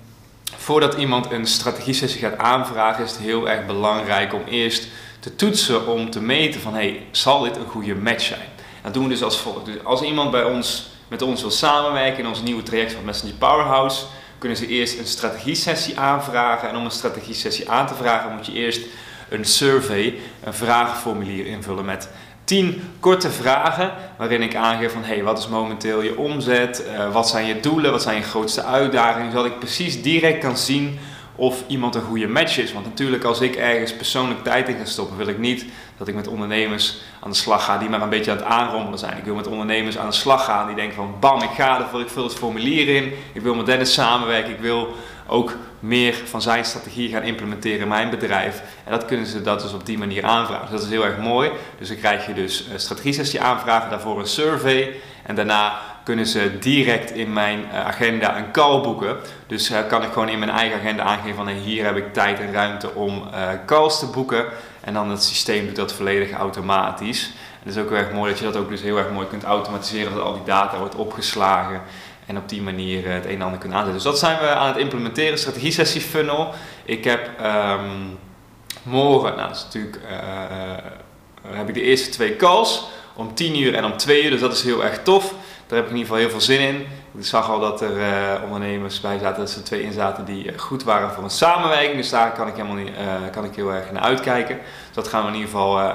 voordat 0.56 0.94
iemand 0.94 1.31
een 1.31 1.47
strategie-sessie 1.47 2.21
gaat 2.21 2.38
aanvragen, 2.38 3.05
is 3.05 3.11
het 3.11 3.21
heel 3.21 3.49
erg 3.49 3.67
belangrijk 3.67 4.35
om 4.35 4.43
eerst 4.49 4.88
te 5.21 5.37
toetsen 5.37 5.87
om 5.87 6.11
te 6.11 6.21
meten 6.21 6.61
van 6.61 6.75
hey, 6.75 7.03
zal 7.11 7.41
dit 7.41 7.56
een 7.56 7.67
goede 7.67 7.94
match 7.94 8.25
zijn? 8.25 8.49
Dat 8.82 8.94
doen 8.94 9.03
we 9.03 9.09
dus 9.09 9.23
als 9.23 9.38
volgt. 9.38 9.65
Dus 9.65 9.85
als 9.85 10.03
iemand 10.03 10.31
bij 10.31 10.44
ons, 10.44 10.91
met 11.09 11.23
ons 11.23 11.41
wil 11.41 11.50
samenwerken 11.50 12.19
in 12.19 12.29
ons 12.29 12.43
nieuwe 12.43 12.62
traject 12.62 12.93
van 12.93 13.05
Messenger 13.05 13.37
Powerhouse, 13.37 14.05
kunnen 14.38 14.59
ze 14.59 14.67
eerst 14.67 14.99
een 14.99 15.06
strategie-sessie 15.06 15.99
aanvragen. 15.99 16.69
En 16.69 16.77
om 16.77 16.85
een 16.85 16.91
strategie-sessie 16.91 17.71
aan 17.71 17.87
te 17.87 17.94
vragen 17.94 18.37
moet 18.37 18.47
je 18.47 18.53
eerst 18.53 18.81
een 19.29 19.44
survey, 19.44 20.19
een 20.44 20.55
vragenformulier 20.55 21.47
invullen 21.47 21.85
met 21.85 22.09
10 22.44 22.82
korte 23.00 23.31
vragen 23.31 23.92
waarin 24.19 24.42
ik 24.42 24.54
aangeef 24.54 24.92
van 24.92 25.04
hey, 25.04 25.22
wat 25.22 25.38
is 25.38 25.48
momenteel 25.48 26.02
je 26.02 26.19
omzet, 26.19 26.84
uh, 26.87 27.12
wat 27.12 27.28
zijn 27.28 27.46
je 27.46 27.60
doelen, 27.60 27.90
wat 27.90 28.02
zijn 28.02 28.16
je 28.16 28.22
grootste 28.22 28.62
uitdagingen, 28.62 29.31
zodat 29.31 29.46
ik 29.46 29.58
precies 29.58 30.02
direct 30.02 30.38
kan 30.38 30.56
zien 30.56 30.98
of 31.40 31.62
iemand 31.66 31.94
een 31.94 32.02
goede 32.02 32.28
match 32.28 32.58
is. 32.58 32.72
Want 32.72 32.84
natuurlijk 32.84 33.25
als 33.25 33.40
ik 33.40 33.56
ergens 33.56 33.94
persoonlijk 33.94 34.42
tijd 34.42 34.69
in 34.69 34.76
ga 34.76 34.84
stoppen, 34.84 35.16
wil 35.16 35.28
ik 35.28 35.38
niet 35.38 35.64
dat 35.96 36.08
ik 36.08 36.14
met 36.14 36.28
ondernemers 36.28 37.00
aan 37.20 37.31
de 37.31 37.37
slag 37.37 37.64
ga 37.64 37.78
die 37.78 37.88
maar 37.88 38.02
een 38.02 38.08
beetje 38.08 38.31
aan 38.31 38.37
het 38.37 38.46
aanrommelen 38.46 38.98
zijn. 38.98 39.16
Ik 39.16 39.25
wil 39.25 39.34
met 39.34 39.46
ondernemers 39.46 39.98
aan 39.98 40.08
de 40.08 40.14
slag 40.14 40.44
gaan 40.44 40.66
die 40.66 40.76
denken 40.76 40.96
van 40.96 41.14
bam, 41.20 41.43
ik 41.43 41.50
ga 41.50 41.81
ervoor, 41.81 42.00
ik 42.00 42.08
vul 42.08 42.25
het 42.25 42.34
formulier 42.34 42.96
in, 42.96 43.12
ik 43.32 43.41
wil 43.41 43.55
met 43.55 43.67
Dennis 43.67 43.93
samenwerken, 43.93 44.53
ik 44.53 44.60
wil 44.60 44.94
ook 45.31 45.56
meer 45.79 46.15
van 46.25 46.43
zijn 46.43 46.65
strategie 46.65 47.08
gaan 47.08 47.22
implementeren 47.22 47.81
in 47.81 47.89
mijn 47.89 48.10
bedrijf. 48.10 48.63
En 48.84 48.91
dat 48.91 49.05
kunnen 49.05 49.27
ze 49.27 49.43
dat 49.43 49.60
dus 49.60 49.72
op 49.72 49.87
die 49.87 49.99
manier 49.99 50.25
aanvragen. 50.25 50.63
Dus 50.63 50.70
dat 50.70 50.82
is 50.82 50.91
heel 50.91 51.05
erg 51.05 51.19
mooi. 51.19 51.51
Dus 51.79 51.89
dan 51.89 51.96
krijg 51.96 52.27
je 52.27 52.34
dus 52.34 52.67
een 52.72 52.81
strategie-sessie 52.81 53.41
aanvragen, 53.41 53.91
daarvoor 53.91 54.19
een 54.19 54.27
survey. 54.27 54.94
En 55.22 55.34
daarna 55.34 55.79
kunnen 56.05 56.27
ze 56.27 56.58
direct 56.58 57.10
in 57.10 57.32
mijn 57.32 57.70
eh, 57.70 57.87
agenda 57.87 58.39
een 58.39 58.51
call 58.51 58.81
boeken. 58.81 59.17
Dus 59.46 59.70
uh, 59.70 59.79
kan 59.89 60.03
ik 60.03 60.13
gewoon 60.13 60.29
in 60.29 60.39
mijn 60.39 60.51
eigen 60.51 60.79
agenda 60.79 61.03
aangeven 61.03 61.34
van 61.34 61.49
hier 61.49 61.84
heb 61.84 61.96
ik 61.96 62.13
tijd 62.13 62.41
en 62.41 62.53
ruimte 62.53 62.94
om 62.94 63.22
calls 63.67 63.99
te 63.99 64.06
boeken. 64.06 64.44
En 64.81 64.94
dan 64.94 65.10
het 65.10 65.22
systeem 65.22 65.67
doet 65.67 65.77
dat 65.77 65.93
volledig 65.93 66.32
automatisch. 66.32 67.32
En 67.63 67.69
het 67.69 67.77
is 67.77 67.82
ook 67.82 67.89
heel 67.89 67.99
erg 67.99 68.13
mooi 68.13 68.31
dat 68.31 68.39
je 68.39 68.44
dat 68.44 68.56
ook 68.56 68.69
dus 68.69 68.82
heel 68.82 68.99
erg 68.99 69.10
mooi 69.10 69.27
kunt 69.27 69.44
automatiseren. 69.44 70.15
Dat 70.15 70.22
al 70.22 70.32
die 70.32 70.44
data 70.44 70.79
wordt 70.79 70.94
opgeslagen 70.94 71.82
en 72.31 72.37
op 72.37 72.49
die 72.49 72.63
manier 72.63 73.13
het 73.13 73.25
een 73.25 73.31
en 73.31 73.43
ander 73.43 73.58
kunnen 73.58 73.79
aanzetten. 73.79 74.03
Dus 74.03 74.10
dat 74.13 74.19
zijn 74.19 74.41
we 74.41 74.49
aan 74.49 74.69
het 74.69 74.77
implementeren, 74.77 75.39
strategie-sessie 75.39 76.01
funnel. 76.01 76.55
Ik 76.84 77.05
heb 77.05 77.31
um, 77.81 78.19
morgen, 78.82 79.37
nou 79.37 79.49
dat 79.49 79.56
is 79.56 79.65
natuurlijk, 79.65 79.99
uh, 80.10 81.56
heb 81.56 81.69
ik 81.69 81.75
de 81.75 81.82
eerste 81.82 82.10
twee 82.10 82.37
calls 82.37 82.89
om 83.15 83.34
10 83.34 83.60
uur 83.60 83.75
en 83.75 83.84
om 83.84 83.96
2 83.96 84.25
uur, 84.25 84.31
dus 84.31 84.41
dat 84.41 84.53
is 84.53 84.63
heel 84.63 84.84
erg 84.84 85.03
tof. 85.03 85.34
Daar 85.67 85.79
heb 85.79 85.87
ik 85.87 85.91
in 85.93 85.96
ieder 85.96 86.01
geval 86.01 86.17
heel 86.17 86.31
veel 86.31 86.41
zin 86.41 86.60
in. 86.60 86.87
Ik 87.19 87.25
zag 87.25 87.51
al 87.51 87.60
dat 87.60 87.81
er 87.81 87.93
ondernemers 88.43 89.01
bij 89.01 89.19
zaten, 89.19 89.44
dat 89.44 89.55
er 89.55 89.65
twee 89.65 89.82
in 89.82 89.93
zaten 89.93 90.25
die 90.25 90.58
goed 90.58 90.84
waren 90.84 91.10
voor 91.10 91.25
een 91.25 91.31
samenwerking. 91.31 91.96
Dus 91.96 92.10
daar 92.10 92.32
kan 92.32 92.49
ik, 92.49 92.55
helemaal 92.55 92.77
niet, 92.77 92.93
kan 93.32 93.44
ik 93.44 93.55
heel 93.55 93.72
erg 93.72 93.93
naar 93.93 94.03
uitkijken. 94.03 94.56
Dus 94.56 94.94
dat 94.94 95.08
gaan 95.08 95.22
we 95.22 95.29
in 95.29 95.34
ieder 95.34 95.51
geval 95.51 95.93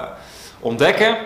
ontdekken. 0.60 1.18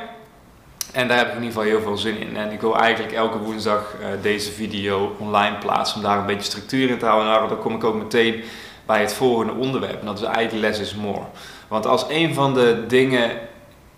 En 0.91 1.08
daar 1.08 1.17
heb 1.17 1.27
ik 1.27 1.34
in 1.34 1.43
ieder 1.43 1.53
geval 1.53 1.69
heel 1.69 1.81
veel 1.81 1.98
zin 1.98 2.17
in. 2.17 2.38
En 2.38 2.51
ik 2.51 2.62
wil 2.62 2.77
eigenlijk 2.77 3.13
elke 3.13 3.38
woensdag 3.38 3.96
uh, 4.01 4.08
deze 4.22 4.51
video 4.51 5.15
online 5.19 5.58
plaatsen 5.58 5.98
om 5.98 6.03
daar 6.03 6.17
een 6.17 6.25
beetje 6.25 6.51
structuur 6.51 6.89
in 6.89 6.98
te 6.98 7.05
houden. 7.05 7.41
En 7.41 7.48
dan 7.48 7.60
kom 7.60 7.75
ik 7.75 7.84
ook 7.84 7.96
meteen 7.96 8.43
bij 8.86 9.01
het 9.01 9.13
volgende 9.13 9.53
onderwerp. 9.53 10.00
En 10.00 10.05
dat 10.05 10.19
is 10.19 10.25
eigenlijk 10.25 10.65
less 10.67 10.79
is 10.79 10.96
more. 10.96 11.25
Want 11.67 11.86
als 11.86 12.05
een 12.10 12.34
van 12.34 12.53
de 12.53 12.84
dingen 12.88 13.31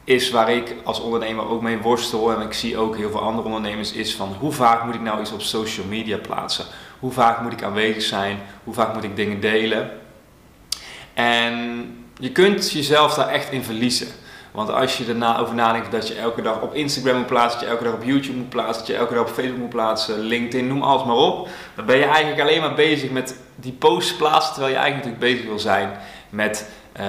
is 0.04 0.30
waar 0.30 0.52
ik 0.52 0.76
als 0.84 1.00
ondernemer 1.00 1.50
ook 1.50 1.62
mee 1.62 1.78
worstel 1.78 2.32
en 2.32 2.42
ik 2.42 2.54
zie 2.54 2.78
ook 2.78 2.98
heel 2.98 3.10
veel 3.10 3.22
andere 3.22 3.48
ondernemers 3.48 3.92
is 3.92 4.16
van 4.16 4.36
hoe 4.40 4.52
vaak 4.52 4.84
moet 4.84 4.96
ik 4.96 5.02
nou 5.02 5.22
iets 5.22 5.32
op 5.32 5.42
social 5.42 5.86
media 5.86 6.18
plaatsen? 6.18 6.66
Hoe 7.00 7.12
vaak 7.12 7.42
moet 7.42 7.52
ik 7.52 7.64
aanwezig 7.64 8.04
zijn? 8.04 8.40
Hoe 8.64 8.74
vaak 8.74 8.94
moet 8.94 9.04
ik 9.04 9.16
dingen 9.16 9.40
delen? 9.40 9.92
En 11.14 11.86
je 12.18 12.32
kunt 12.32 12.72
jezelf 12.72 13.14
daar 13.14 13.28
echt 13.28 13.52
in 13.52 13.64
verliezen. 13.64 14.08
Want 14.52 14.72
als 14.72 14.98
je 14.98 15.06
erna 15.06 15.40
over 15.40 15.56
nadenkt 15.56 15.92
dat 15.92 16.08
je 16.08 16.16
elke 16.16 16.42
dag 16.42 16.62
op 16.62 16.74
Instagram 16.74 17.18
moet 17.18 17.26
plaatsen, 17.26 17.60
dat 17.60 17.68
je 17.68 17.74
elke 17.74 17.84
dag 17.84 17.94
op 17.94 18.04
YouTube 18.04 18.38
moet 18.38 18.50
plaatsen, 18.50 18.78
dat 18.78 18.88
je 18.88 18.96
elke 18.96 19.14
dag 19.14 19.24
op 19.24 19.30
Facebook 19.30 19.60
moet 19.60 19.70
plaatsen, 19.70 20.20
LinkedIn, 20.20 20.68
noem 20.68 20.82
alles 20.82 21.04
maar 21.04 21.16
op. 21.16 21.48
Dan 21.76 21.86
ben 21.86 21.98
je 21.98 22.06
eigenlijk 22.06 22.42
alleen 22.42 22.62
maar 22.62 22.74
bezig 22.74 23.10
met 23.10 23.36
die 23.56 23.72
posts 23.72 24.16
plaatsen, 24.16 24.54
terwijl 24.54 24.74
je 24.74 24.80
eigenlijk 24.80 25.06
natuurlijk 25.06 25.34
bezig 25.34 25.50
wil 25.50 25.60
zijn 25.60 25.98
met, 26.30 26.70
uh, 27.00 27.06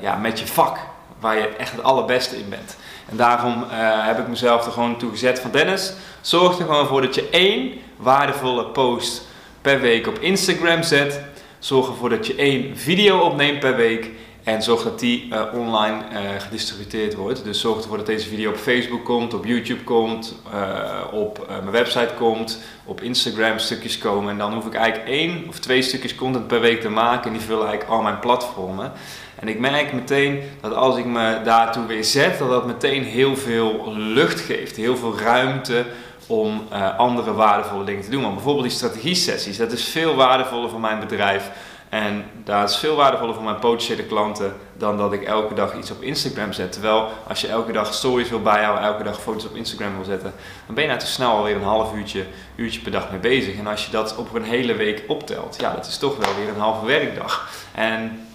ja, 0.00 0.16
met 0.16 0.38
je 0.38 0.46
vak, 0.46 0.78
waar 1.20 1.38
je 1.38 1.48
echt 1.48 1.72
het 1.72 1.82
allerbeste 1.82 2.36
in 2.36 2.48
bent. 2.48 2.76
En 3.08 3.16
daarom 3.16 3.62
uh, 3.62 4.06
heb 4.06 4.18
ik 4.18 4.28
mezelf 4.28 4.66
er 4.66 4.72
gewoon 4.72 4.96
toe 4.96 5.10
gezet 5.10 5.40
van 5.40 5.50
Dennis, 5.50 5.92
zorg 6.20 6.58
er 6.58 6.64
gewoon 6.64 6.86
voor 6.86 7.02
dat 7.02 7.14
je 7.14 7.28
één 7.30 7.72
waardevolle 7.96 8.64
post 8.64 9.22
per 9.60 9.80
week 9.80 10.06
op 10.06 10.18
Instagram 10.18 10.82
zet. 10.82 11.20
Zorg 11.58 11.86
ervoor 11.86 12.08
dat 12.08 12.26
je 12.26 12.34
één 12.34 12.76
video 12.76 13.18
opneemt 13.18 13.58
per 13.58 13.76
week. 13.76 14.10
En 14.42 14.62
zorg 14.62 14.82
dat 14.82 14.98
die 14.98 15.28
uh, 15.32 15.42
online 15.54 16.02
uh, 16.12 16.18
gedistributeerd 16.38 17.14
wordt. 17.14 17.44
Dus 17.44 17.60
zorg 17.60 17.82
ervoor 17.82 17.96
dat 17.96 18.06
deze 18.06 18.28
video 18.28 18.50
op 18.50 18.56
Facebook 18.56 19.04
komt, 19.04 19.34
op 19.34 19.44
YouTube 19.44 19.84
komt, 19.84 20.34
uh, 20.54 21.00
op 21.12 21.46
mijn 21.48 21.70
website 21.70 22.14
komt, 22.18 22.58
op 22.84 23.00
Instagram 23.00 23.58
stukjes 23.58 23.98
komen. 23.98 24.30
En 24.30 24.38
dan 24.38 24.54
hoef 24.54 24.66
ik 24.66 24.74
eigenlijk 24.74 25.08
één 25.08 25.44
of 25.48 25.58
twee 25.58 25.82
stukjes 25.82 26.14
content 26.14 26.46
per 26.46 26.60
week 26.60 26.80
te 26.80 26.88
maken. 26.88 27.30
En 27.30 27.36
die 27.36 27.46
vullen 27.46 27.66
eigenlijk 27.66 27.90
al 27.90 28.02
mijn 28.02 28.18
platformen. 28.18 28.92
En 29.38 29.48
ik 29.48 29.58
merk 29.58 29.92
meteen 29.92 30.42
dat 30.60 30.74
als 30.74 30.96
ik 30.96 31.04
me 31.04 31.40
daartoe 31.44 31.86
weer 31.86 32.04
zet, 32.04 32.38
dat 32.38 32.48
dat 32.50 32.66
meteen 32.66 33.04
heel 33.04 33.36
veel 33.36 33.92
lucht 33.96 34.40
geeft. 34.40 34.76
Heel 34.76 34.96
veel 34.96 35.18
ruimte 35.18 35.84
om 36.26 36.62
andere 36.96 37.32
waardevolle 37.32 37.84
dingen 37.84 38.02
te 38.02 38.10
doen. 38.10 38.22
Want 38.22 38.34
bijvoorbeeld 38.34 38.66
die 38.66 38.76
strategie-sessies, 38.76 39.56
dat 39.56 39.72
is 39.72 39.84
veel 39.84 40.14
waardevoller 40.14 40.70
voor 40.70 40.80
mijn 40.80 41.00
bedrijf 41.00 41.50
en 41.92 42.24
dat 42.44 42.70
is 42.70 42.76
veel 42.76 42.96
waardevoller 42.96 43.34
voor 43.34 43.44
mijn 43.44 43.58
potentiële 43.58 44.02
klanten 44.02 44.56
dan 44.76 44.96
dat 44.96 45.12
ik 45.12 45.22
elke 45.22 45.54
dag 45.54 45.76
iets 45.76 45.90
op 45.90 46.02
Instagram 46.02 46.52
zet. 46.52 46.72
Terwijl 46.72 47.08
als 47.28 47.40
je 47.40 47.48
elke 47.48 47.72
dag 47.72 47.94
stories 47.94 48.28
wil 48.28 48.42
bijhouden, 48.42 48.84
elke 48.84 49.02
dag 49.02 49.20
foto's 49.20 49.44
op 49.44 49.56
Instagram 49.56 49.94
wil 49.94 50.04
zetten, 50.04 50.34
dan 50.66 50.74
ben 50.74 50.84
je 50.84 50.88
nou 50.88 51.00
te 51.00 51.06
snel 51.06 51.30
alweer 51.30 51.56
een 51.56 51.62
half 51.62 51.94
uurtje, 51.94 52.24
uurtje 52.56 52.80
per 52.80 52.90
dag 52.90 53.10
mee 53.10 53.20
bezig. 53.20 53.58
En 53.58 53.66
als 53.66 53.84
je 53.84 53.90
dat 53.90 54.16
op 54.16 54.34
een 54.34 54.42
hele 54.42 54.74
week 54.74 55.04
optelt, 55.08 55.56
ja, 55.60 55.72
dat 55.74 55.86
is 55.86 55.98
toch 55.98 56.16
wel 56.16 56.34
weer 56.36 56.48
een 56.48 56.60
halve 56.60 56.86
werkdag. 56.86 57.50
En 57.74 58.26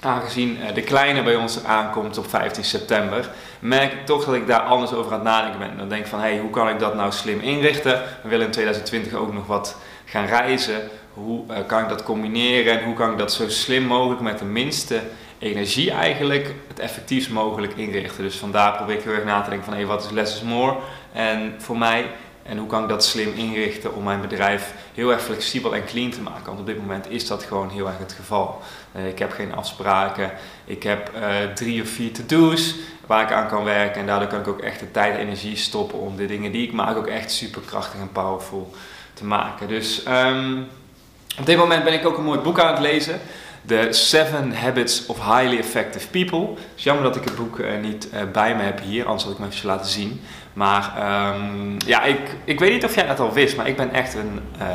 aangezien 0.00 0.58
de 0.74 0.82
kleine 0.82 1.22
bij 1.22 1.36
ons 1.36 1.64
aankomt 1.64 2.18
op 2.18 2.28
15 2.28 2.64
september, 2.64 3.30
merk 3.58 3.92
ik 3.92 4.06
toch 4.06 4.24
dat 4.24 4.34
ik 4.34 4.46
daar 4.46 4.60
anders 4.60 4.92
over 4.92 5.12
aan 5.12 5.18
het 5.18 5.28
nadenken 5.28 5.58
ben. 5.58 5.78
Dan 5.78 5.88
denk 5.88 6.02
ik 6.02 6.10
van, 6.10 6.20
hé, 6.20 6.30
hey, 6.30 6.38
hoe 6.38 6.50
kan 6.50 6.68
ik 6.68 6.78
dat 6.78 6.94
nou 6.94 7.12
slim 7.12 7.40
inrichten? 7.40 8.02
We 8.22 8.28
willen 8.28 8.46
in 8.46 8.52
2020 8.52 9.12
ook 9.12 9.32
nog 9.32 9.46
wat 9.46 9.76
gaan 10.08 10.26
reizen 10.26 10.88
hoe 11.14 11.44
uh, 11.50 11.56
kan 11.66 11.82
ik 11.82 11.88
dat 11.88 12.02
combineren 12.02 12.78
en 12.78 12.84
hoe 12.84 12.94
kan 12.94 13.12
ik 13.12 13.18
dat 13.18 13.32
zo 13.32 13.48
slim 13.48 13.82
mogelijk 13.82 14.20
met 14.20 14.38
de 14.38 14.44
minste 14.44 15.00
energie 15.38 15.90
eigenlijk 15.90 16.54
het 16.68 16.78
effectiefst 16.78 17.30
mogelijk 17.30 17.72
inrichten. 17.76 18.22
Dus 18.22 18.36
vandaar 18.36 18.76
probeer 18.76 18.96
ik 18.96 19.02
heel 19.02 19.12
erg 19.12 19.24
na 19.24 19.40
te 19.40 19.50
denken 19.50 19.68
van 19.68 19.76
hé, 19.76 19.86
wat 19.86 20.04
is 20.04 20.10
less 20.10 20.34
is 20.34 20.42
more 20.42 20.76
en 21.12 21.54
voor 21.58 21.78
mij 21.78 22.06
en 22.42 22.58
hoe 22.58 22.66
kan 22.66 22.82
ik 22.82 22.88
dat 22.88 23.04
slim 23.04 23.32
inrichten 23.34 23.94
om 23.94 24.04
mijn 24.04 24.20
bedrijf 24.20 24.74
heel 24.94 25.12
erg 25.12 25.22
flexibel 25.22 25.74
en 25.74 25.84
clean 25.84 26.10
te 26.10 26.20
maken. 26.20 26.46
Want 26.46 26.60
op 26.60 26.66
dit 26.66 26.78
moment 26.78 27.10
is 27.10 27.26
dat 27.26 27.42
gewoon 27.42 27.70
heel 27.70 27.86
erg 27.86 27.98
het 27.98 28.12
geval. 28.12 28.60
Uh, 28.96 29.08
ik 29.08 29.18
heb 29.18 29.32
geen 29.32 29.54
afspraken, 29.54 30.32
ik 30.64 30.82
heb 30.82 31.10
uh, 31.16 31.52
drie 31.54 31.82
of 31.82 31.88
vier 31.88 32.12
to-do's 32.12 32.74
waar 33.06 33.22
ik 33.22 33.32
aan 33.32 33.48
kan 33.48 33.64
werken 33.64 34.00
en 34.00 34.06
daardoor 34.06 34.28
kan 34.28 34.40
ik 34.40 34.48
ook 34.48 34.60
echt 34.60 34.80
de 34.80 34.90
tijd 34.90 35.14
en 35.14 35.20
energie 35.20 35.56
stoppen 35.56 35.98
om 35.98 36.16
de 36.16 36.26
dingen 36.26 36.52
die 36.52 36.66
ik 36.66 36.72
maak 36.72 36.96
ook 36.96 37.06
echt 37.06 37.30
super 37.32 37.62
krachtig 37.66 38.00
en 38.00 38.12
powerful 38.12 38.74
te 39.18 39.24
maken. 39.24 39.68
Dus 39.68 40.02
um, 40.08 40.66
op 41.38 41.46
dit 41.46 41.56
moment 41.56 41.84
ben 41.84 41.92
ik 41.92 42.06
ook 42.06 42.18
een 42.18 42.24
mooi 42.24 42.40
boek 42.40 42.60
aan 42.60 42.72
het 42.72 42.82
lezen. 42.82 43.20
The 43.66 43.88
Seven 43.90 44.54
Habits 44.56 45.06
of 45.06 45.16
Highly 45.16 45.58
Effective 45.58 46.08
People. 46.08 46.40
Het 46.40 46.58
is 46.76 46.82
jammer 46.82 47.04
dat 47.04 47.16
ik 47.16 47.24
het 47.24 47.36
boek 47.36 47.58
uh, 47.58 47.80
niet 47.82 48.08
uh, 48.14 48.20
bij 48.32 48.56
me 48.56 48.62
heb 48.62 48.80
hier, 48.80 49.04
anders 49.04 49.24
had 49.24 49.32
ik 49.32 49.38
me 49.38 49.46
even 49.46 49.66
laten 49.66 49.90
zien. 49.90 50.20
Maar 50.52 50.92
um, 51.34 51.76
ja, 51.86 52.02
ik, 52.02 52.36
ik 52.44 52.58
weet 52.58 52.72
niet 52.72 52.84
of 52.84 52.94
jij 52.94 53.06
dat 53.06 53.20
al 53.20 53.32
wist, 53.32 53.56
maar 53.56 53.68
ik 53.68 53.76
ben 53.76 53.92
echt 53.92 54.14
een 54.14 54.40
uh, 54.60 54.66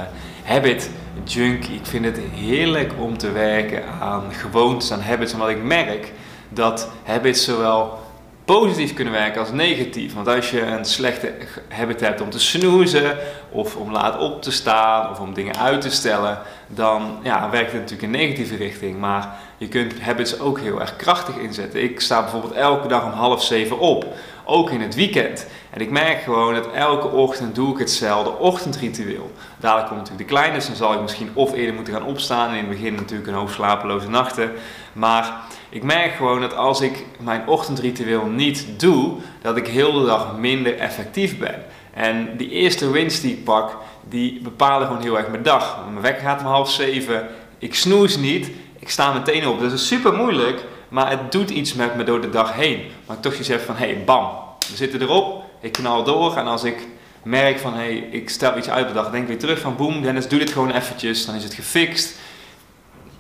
habit 0.43 0.89
junkie. 1.23 1.75
Ik 1.75 1.85
vind 1.85 2.05
het 2.05 2.19
heerlijk 2.33 2.91
om 2.97 3.17
te 3.17 3.31
werken 3.31 3.83
aan 4.01 4.23
gewoontes, 4.33 4.91
aan 4.91 5.01
habits, 5.01 5.33
omdat 5.33 5.50
ik 5.50 5.63
merk 5.63 6.12
dat 6.50 6.89
habits 7.03 7.43
zowel 7.43 8.00
positief 8.45 8.93
kunnen 8.93 9.13
werken 9.13 9.39
als 9.39 9.51
negatief. 9.51 10.13
Want 10.13 10.27
als 10.27 10.51
je 10.51 10.62
een 10.62 10.85
slechte 10.85 11.33
habit 11.69 12.00
hebt 12.00 12.21
om 12.21 12.29
te 12.29 12.39
snoezen, 12.39 13.17
of 13.50 13.75
om 13.75 13.91
laat 13.91 14.17
op 14.17 14.41
te 14.41 14.51
staan, 14.51 15.09
of 15.09 15.19
om 15.19 15.33
dingen 15.33 15.57
uit 15.57 15.81
te 15.81 15.89
stellen, 15.89 16.39
dan 16.67 17.19
ja, 17.23 17.50
werkt 17.50 17.71
het 17.71 17.81
natuurlijk 17.81 18.13
in 18.13 18.19
negatieve 18.19 18.55
richting. 18.55 19.00
Maar 19.00 19.35
je 19.57 19.67
kunt 19.67 20.01
habits 20.01 20.39
ook 20.39 20.59
heel 20.59 20.81
erg 20.81 20.95
krachtig 20.95 21.38
inzetten. 21.38 21.83
Ik 21.83 22.00
sta 22.00 22.21
bijvoorbeeld 22.21 22.53
elke 22.53 22.88
dag 22.88 23.03
om 23.05 23.12
half 23.12 23.43
zeven 23.43 23.79
op, 23.79 24.05
ook 24.45 24.69
in 24.69 24.81
het 24.81 24.95
weekend. 24.95 25.47
En 25.69 25.81
ik 25.81 25.89
merk 25.89 26.21
gewoon 26.21 26.53
dat 26.53 26.71
elke 26.71 27.07
ochtend 27.07 27.55
doe 27.55 27.73
ik 27.73 27.79
hetzelfde 27.79 28.38
ochtendritueel. 28.38 29.31
Dadelijk 29.57 29.88
komt 29.88 30.00
natuurlijk 30.00 30.29
de 30.29 30.35
kleine, 30.35 30.65
dan 30.67 30.75
zal 30.75 30.93
ik 30.93 31.01
misschien 31.01 31.31
of 31.33 31.53
eerder 31.53 31.75
moeten 31.75 31.93
gaan 31.93 32.05
opstaan. 32.05 32.50
En 32.50 32.55
in 32.55 32.59
het 32.59 32.69
begin 32.69 32.95
natuurlijk 32.95 33.27
een 33.27 33.33
hoop 33.33 33.50
slapeloze 33.50 34.09
nachten. 34.09 34.51
Maar 34.93 35.41
ik 35.74 35.84
merk 35.84 36.13
gewoon 36.15 36.42
dat 36.42 36.56
als 36.56 36.82
ik 36.82 37.06
mijn 37.20 37.48
ochtendritueel 37.48 38.25
niet 38.25 38.65
doe, 38.77 39.13
dat 39.42 39.58
ik 39.58 39.68
heel 39.68 39.92
de 39.92 40.06
dag 40.06 40.38
minder 40.38 40.77
effectief 40.77 41.38
ben. 41.38 41.63
En 41.94 42.38
die 42.38 42.50
eerste 42.50 42.89
winst 42.89 43.22
die 43.22 43.32
ik 43.32 43.44
pak, 43.44 43.77
die 44.10 44.42
bepalen 44.42 44.88
gewoon 44.88 45.01
heel 45.01 45.18
erg 45.18 45.27
mijn 45.27 45.44
dag. 45.44 45.80
Mijn 45.89 46.01
wekker 46.01 46.24
gaat 46.24 46.39
om 46.39 46.46
half 46.46 46.72
zeven, 46.72 47.27
ik 47.58 47.75
snoes 47.75 48.18
niet, 48.18 48.51
ik 48.80 48.89
sta 48.89 49.13
meteen 49.13 49.48
op. 49.48 49.60
Dat 49.60 49.72
is 49.72 49.88
super 49.88 50.13
moeilijk, 50.13 50.65
maar 50.89 51.10
het 51.10 51.32
doet 51.32 51.50
iets 51.50 51.74
met 51.74 51.96
me 51.96 52.03
door 52.03 52.22
de 52.22 52.30
dag 52.30 52.53
heen. 52.53 52.82
Maar 53.06 53.15
ik 53.15 53.22
toch 53.22 53.36
je 53.36 53.44
zegt 53.44 53.63
van, 53.63 53.75
hé, 53.75 53.86
hey, 53.86 54.03
bam, 54.03 54.30
we 54.70 54.75
zitten 54.75 55.01
erop, 55.01 55.44
ik 55.62 55.72
knal 55.72 56.03
door. 56.03 56.36
En 56.38 56.48
als 56.48 56.63
ik 56.63 56.88
merk 57.24 57.60
van, 57.60 57.74
hé, 57.74 57.80
hey, 57.80 58.08
ik 58.12 58.30
stel 58.30 58.58
iets 58.58 58.70
uit 58.70 58.88
de 58.88 58.94
dag, 58.94 59.12
denk 59.12 59.27
weer 59.27 59.39
terug 59.39 59.60
van, 59.60 59.75
boem, 59.75 60.01
Dennis, 60.01 60.27
doe 60.27 60.39
dit 60.39 60.51
gewoon 60.51 60.72
eventjes, 60.72 61.25
dan 61.25 61.36
is 61.36 61.44
het 61.44 61.53
gefixt. 61.53 62.15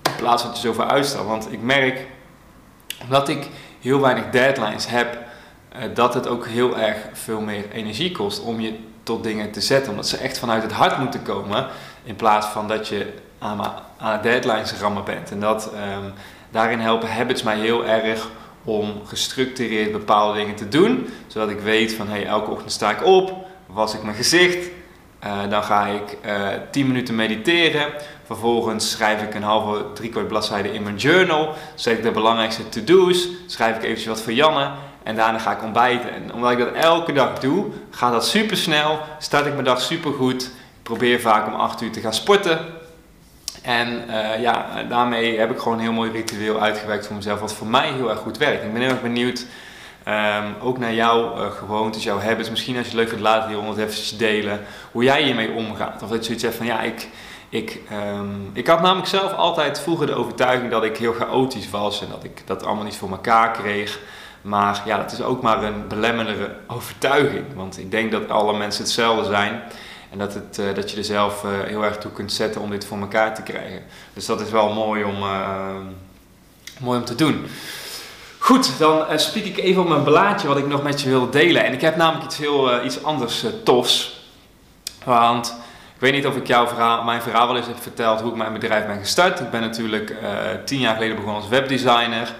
In 0.03 0.15
plaats 0.15 0.41
van 0.41 0.51
dat 0.51 0.61
je 0.61 0.67
zoveel 0.67 0.87
uitstel. 0.87 1.25
Want 1.25 1.51
ik 1.51 1.61
merk 1.61 2.07
omdat 3.03 3.29
ik 3.29 3.49
heel 3.81 3.99
weinig 3.99 4.29
deadlines 4.29 4.87
heb, 4.87 5.17
uh, 5.75 5.81
dat 5.93 6.13
het 6.13 6.27
ook 6.27 6.47
heel 6.47 6.77
erg 6.77 6.97
veel 7.13 7.41
meer 7.41 7.71
energie 7.71 8.11
kost 8.11 8.41
om 8.41 8.59
je 8.59 8.73
tot 9.03 9.23
dingen 9.23 9.51
te 9.51 9.61
zetten. 9.61 9.91
Omdat 9.91 10.07
ze 10.07 10.17
echt 10.17 10.37
vanuit 10.39 10.63
het 10.63 10.71
hart 10.71 10.97
moeten 10.97 11.23
komen, 11.23 11.67
in 12.03 12.15
plaats 12.15 12.47
van 12.47 12.67
dat 12.67 12.87
je 12.87 13.13
aan, 13.39 13.73
aan 13.97 14.21
deadlines 14.21 14.73
rammen 14.73 15.03
bent. 15.03 15.31
En 15.31 15.39
dat, 15.39 15.71
um, 15.97 16.13
daarin 16.51 16.79
helpen 16.79 17.13
habits 17.13 17.43
mij 17.43 17.57
heel 17.57 17.85
erg 17.85 18.29
om 18.63 19.01
gestructureerd 19.05 19.91
bepaalde 19.91 20.39
dingen 20.39 20.55
te 20.55 20.67
doen. 20.67 21.09
Zodat 21.27 21.49
ik 21.49 21.59
weet 21.59 21.93
van 21.93 22.07
hey, 22.07 22.25
elke 22.25 22.51
ochtend 22.51 22.71
sta 22.71 22.91
ik 22.91 23.05
op, 23.05 23.45
was 23.65 23.93
ik 23.93 24.03
mijn 24.03 24.15
gezicht. 24.15 24.69
Uh, 25.25 25.49
dan 25.49 25.63
ga 25.63 25.85
ik 25.85 26.17
uh, 26.25 26.47
10 26.71 26.87
minuten 26.87 27.15
mediteren. 27.15 27.87
Vervolgens 28.25 28.91
schrijf 28.91 29.21
ik 29.21 29.33
een 29.33 29.43
halve, 29.43 29.85
driekwart 29.93 30.27
bladzijde 30.27 30.73
in 30.73 30.83
mijn 30.83 30.95
journal. 30.95 31.53
Zet 31.75 31.97
ik 31.97 32.03
de 32.03 32.11
belangrijkste 32.11 32.69
to-do's. 32.69 33.27
Schrijf 33.47 33.75
ik 33.75 33.83
eventjes 33.83 34.07
wat 34.07 34.21
voor 34.21 34.33
Janne. 34.33 34.71
En 35.03 35.15
daarna 35.15 35.39
ga 35.39 35.51
ik 35.51 35.63
ontbijten. 35.63 36.13
En 36.13 36.33
omdat 36.33 36.51
ik 36.51 36.57
dat 36.57 36.73
elke 36.73 37.13
dag 37.13 37.39
doe, 37.39 37.65
gaat 37.89 38.11
dat 38.11 38.27
super 38.27 38.57
snel. 38.57 38.99
Start 39.19 39.45
ik 39.45 39.53
mijn 39.53 39.65
dag 39.65 39.81
super 39.81 40.13
goed. 40.13 40.43
Ik 40.43 40.83
probeer 40.83 41.19
vaak 41.19 41.47
om 41.47 41.53
8 41.53 41.81
uur 41.81 41.91
te 41.91 41.99
gaan 41.99 42.13
sporten. 42.13 42.59
En 43.61 44.03
uh, 44.09 44.41
ja, 44.41 44.83
daarmee 44.89 45.39
heb 45.39 45.51
ik 45.51 45.59
gewoon 45.59 45.77
een 45.77 45.83
heel 45.83 45.93
mooi 45.93 46.11
ritueel 46.11 46.61
uitgewerkt 46.61 47.07
voor 47.07 47.15
mezelf, 47.15 47.39
wat 47.39 47.53
voor 47.53 47.67
mij 47.67 47.91
heel 47.91 48.09
erg 48.09 48.19
goed 48.19 48.37
werkt. 48.37 48.63
Ik 48.63 48.73
ben 48.73 48.81
heel 48.81 48.91
erg 48.91 49.01
benieuwd, 49.01 49.45
um, 50.07 50.55
ook 50.61 50.77
naar 50.77 50.93
jouw 50.93 51.37
uh, 51.37 51.51
gewoontes, 51.51 52.03
jouw 52.03 52.19
habits. 52.19 52.49
Misschien 52.49 52.77
als 52.77 52.87
je 52.87 52.95
leuk 52.95 53.07
vindt, 53.07 53.23
laat 53.23 53.47
hieronder 53.47 53.83
even 53.83 54.17
delen 54.17 54.59
hoe 54.91 55.03
jij 55.03 55.23
hiermee 55.23 55.51
omgaat. 55.51 56.01
Of 56.03 56.09
dat 56.09 56.17
je 56.17 56.23
zoiets 56.23 56.43
zegt 56.43 56.55
van, 56.55 56.65
ja, 56.65 56.81
ik, 56.81 57.09
ik, 57.49 57.79
um, 58.15 58.49
ik 58.53 58.67
had 58.67 58.81
namelijk 58.81 59.07
zelf 59.07 59.33
altijd 59.33 59.79
vroeger 59.79 60.07
de 60.07 60.15
overtuiging 60.15 60.71
dat 60.71 60.83
ik 60.83 60.97
heel 60.97 61.13
chaotisch 61.13 61.69
was 61.69 62.01
en 62.01 62.07
dat 62.09 62.23
ik 62.23 62.41
dat 62.45 62.65
allemaal 62.65 62.83
niet 62.83 62.97
voor 62.97 63.09
elkaar 63.09 63.51
kreeg. 63.51 63.99
Maar 64.41 64.81
ja, 64.85 64.97
dat 64.97 65.11
is 65.11 65.21
ook 65.21 65.41
maar 65.41 65.63
een 65.63 65.87
belemmerende 65.87 66.55
overtuiging. 66.67 67.45
Want 67.55 67.79
ik 67.79 67.91
denk 67.91 68.11
dat 68.11 68.29
alle 68.29 68.57
mensen 68.57 68.83
hetzelfde 68.83 69.25
zijn. 69.25 69.61
En 70.11 70.19
dat, 70.19 70.33
het, 70.33 70.57
uh, 70.59 70.75
dat 70.75 70.91
je 70.91 70.97
er 70.97 71.03
zelf 71.03 71.43
uh, 71.43 71.51
heel 71.61 71.83
erg 71.83 71.97
toe 71.97 72.11
kunt 72.11 72.33
zetten 72.33 72.61
om 72.61 72.69
dit 72.69 72.85
voor 72.85 72.99
elkaar 72.99 73.35
te 73.35 73.41
krijgen. 73.41 73.83
Dus 74.13 74.25
dat 74.25 74.41
is 74.41 74.49
wel 74.49 74.73
mooi 74.73 75.03
om, 75.03 75.23
uh, 75.23 75.75
mooi 76.79 76.99
om 76.99 77.05
te 77.05 77.15
doen. 77.15 77.45
Goed, 78.43 78.77
dan 78.79 79.19
spreek 79.19 79.45
ik 79.45 79.57
even 79.57 79.81
op 79.81 79.87
mijn 79.87 80.03
blaadje 80.03 80.47
wat 80.47 80.57
ik 80.57 80.67
nog 80.67 80.83
met 80.83 81.01
je 81.01 81.09
wil 81.09 81.29
delen. 81.29 81.65
En 81.65 81.73
ik 81.73 81.81
heb 81.81 81.95
namelijk 81.95 82.25
iets 82.25 82.37
heel 82.37 82.83
iets 82.83 83.03
anders 83.03 83.45
tofs. 83.63 84.21
Want 85.05 85.47
ik 85.93 85.99
weet 85.99 86.13
niet 86.13 86.27
of 86.27 86.35
ik 86.35 86.47
jouw 86.47 86.67
verhaal, 86.67 87.03
mijn 87.03 87.21
verhaal 87.21 87.47
wel 87.47 87.57
eens 87.57 87.67
heb 87.67 87.81
verteld 87.81 88.21
hoe 88.21 88.31
ik 88.31 88.37
mijn 88.37 88.53
bedrijf 88.53 88.85
ben 88.85 88.99
gestart. 88.99 89.39
Ik 89.39 89.49
ben 89.49 89.61
natuurlijk 89.61 90.15
tien 90.65 90.79
jaar 90.79 90.93
geleden 90.93 91.15
begonnen 91.15 91.41
als 91.41 91.49
webdesigner. 91.49 92.33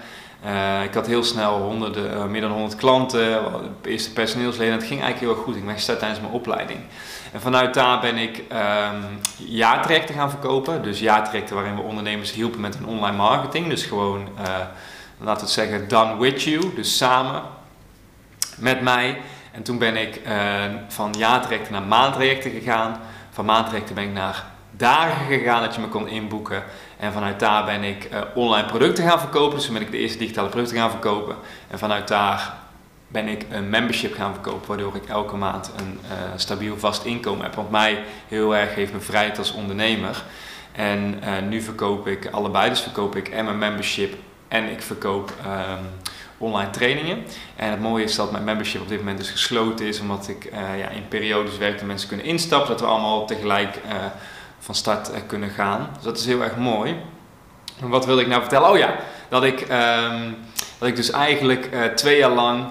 Ik 0.83 0.93
had 0.93 1.07
heel 1.07 1.23
snel 1.23 1.57
honderden, 1.57 2.31
meer 2.31 2.41
dan 2.41 2.51
100 2.51 2.75
klanten, 2.75 3.43
eerste 3.83 4.13
personeelsleden. 4.13 4.73
Het 4.73 4.83
ging 4.83 5.01
eigenlijk 5.01 5.19
heel 5.19 5.29
erg 5.29 5.45
goed. 5.45 5.55
Ik 5.55 5.65
ben 5.65 5.73
gestart 5.73 5.99
tijdens 5.99 6.21
mijn 6.21 6.33
opleiding. 6.33 6.79
En 7.31 7.41
vanuit 7.41 7.73
daar 7.73 7.99
ben 7.99 8.17
ik 8.17 8.37
um, 8.37 9.19
jaartrajecten 9.37 10.15
gaan 10.15 10.29
verkopen. 10.29 10.83
Dus 10.83 10.99
jaartrajecten 10.99 11.55
waarin 11.55 11.75
we 11.75 11.81
ondernemers 11.81 12.31
hielpen 12.31 12.61
met 12.61 12.77
hun 12.77 12.87
online 12.87 13.17
marketing. 13.17 13.67
Dus 13.67 13.83
gewoon 13.83 14.27
we 15.17 15.29
het 15.29 15.49
zeggen, 15.49 15.87
done 15.87 16.17
with 16.17 16.43
you, 16.43 16.73
dus 16.75 16.97
samen 16.97 17.41
met 18.57 18.81
mij. 18.81 19.17
En 19.51 19.63
toen 19.63 19.77
ben 19.77 19.95
ik 19.95 20.21
uh, 20.27 20.63
van 20.87 21.13
jaartrajecten 21.17 21.73
naar 21.73 21.83
maandtrajecten 21.83 22.51
gegaan. 22.51 22.99
Van 23.31 23.45
maandtrajecten 23.45 23.95
ben 23.95 24.03
ik 24.03 24.13
naar 24.13 24.45
dagen 24.71 25.25
gegaan 25.25 25.61
dat 25.61 25.75
je 25.75 25.81
me 25.81 25.87
kon 25.87 26.07
inboeken. 26.07 26.63
En 26.97 27.13
vanuit 27.13 27.39
daar 27.39 27.65
ben 27.65 27.83
ik 27.83 28.09
uh, 28.11 28.21
online 28.35 28.67
producten 28.67 29.09
gaan 29.09 29.19
verkopen. 29.19 29.55
Dus 29.55 29.65
toen 29.65 29.73
ben 29.73 29.83
ik 29.83 29.91
de 29.91 29.97
eerste 29.97 30.17
digitale 30.17 30.49
producten 30.49 30.77
gaan 30.77 30.89
verkopen. 30.89 31.35
En 31.69 31.79
vanuit 31.79 32.07
daar 32.07 32.53
ben 33.07 33.27
ik 33.27 33.45
een 33.49 33.69
membership 33.69 34.13
gaan 34.13 34.33
verkopen, 34.33 34.67
waardoor 34.67 34.95
ik 34.95 35.05
elke 35.05 35.35
maand 35.35 35.71
een 35.77 35.99
uh, 36.03 36.11
stabiel 36.35 36.77
vast 36.77 37.05
inkomen 37.05 37.43
heb. 37.43 37.55
Want 37.55 37.71
mij 37.71 38.03
heel 38.27 38.55
erg 38.55 38.75
heeft 38.75 38.91
bevrijd 38.91 39.37
als 39.37 39.53
ondernemer. 39.53 40.23
En 40.71 41.19
nu 41.49 41.61
verkoop 41.61 42.07
ik 42.07 42.27
allebei, 42.31 42.69
dus 42.69 42.81
verkoop 42.81 43.15
ik 43.15 43.27
en 43.27 43.45
mijn 43.45 43.57
membership 43.57 44.15
en 44.53 44.71
ik 44.71 44.81
verkoop 44.81 45.33
um, 45.45 45.85
online 46.37 46.69
trainingen. 46.69 47.25
En 47.55 47.69
het 47.69 47.79
mooie 47.79 48.03
is 48.03 48.15
dat 48.15 48.31
mijn 48.31 48.43
membership 48.43 48.81
op 48.81 48.87
dit 48.87 48.97
moment 48.97 49.17
dus 49.17 49.29
gesloten 49.29 49.85
is, 49.85 49.99
omdat 49.99 50.27
ik 50.27 50.45
uh, 50.45 50.79
ja, 50.79 50.89
in 50.89 51.07
periodes 51.07 51.57
werk 51.57 51.77
dat 51.77 51.87
mensen 51.87 52.07
kunnen 52.07 52.25
instappen, 52.25 52.67
zodat 52.67 52.81
we 52.81 52.87
allemaal 52.87 53.25
tegelijk 53.25 53.79
van 54.59 54.75
start 54.75 55.11
kunnen 55.27 55.49
gaan. 55.49 55.89
Dus 55.95 56.03
dat 56.03 56.17
is 56.17 56.25
heel 56.25 56.43
erg 56.43 56.55
mooi. 56.55 56.95
En 57.81 57.89
wat 57.89 58.05
wilde 58.05 58.21
ik 58.21 58.27
nou 58.27 58.41
vertellen? 58.41 58.69
Oh 58.69 58.77
ja, 58.77 58.95
dat 59.29 59.43
ik, 59.43 59.61
um, 59.61 60.37
dat 60.77 60.87
ik 60.87 60.95
dus 60.95 61.11
eigenlijk 61.11 61.69
twee 61.95 62.17
jaar 62.17 62.31
lang 62.31 62.63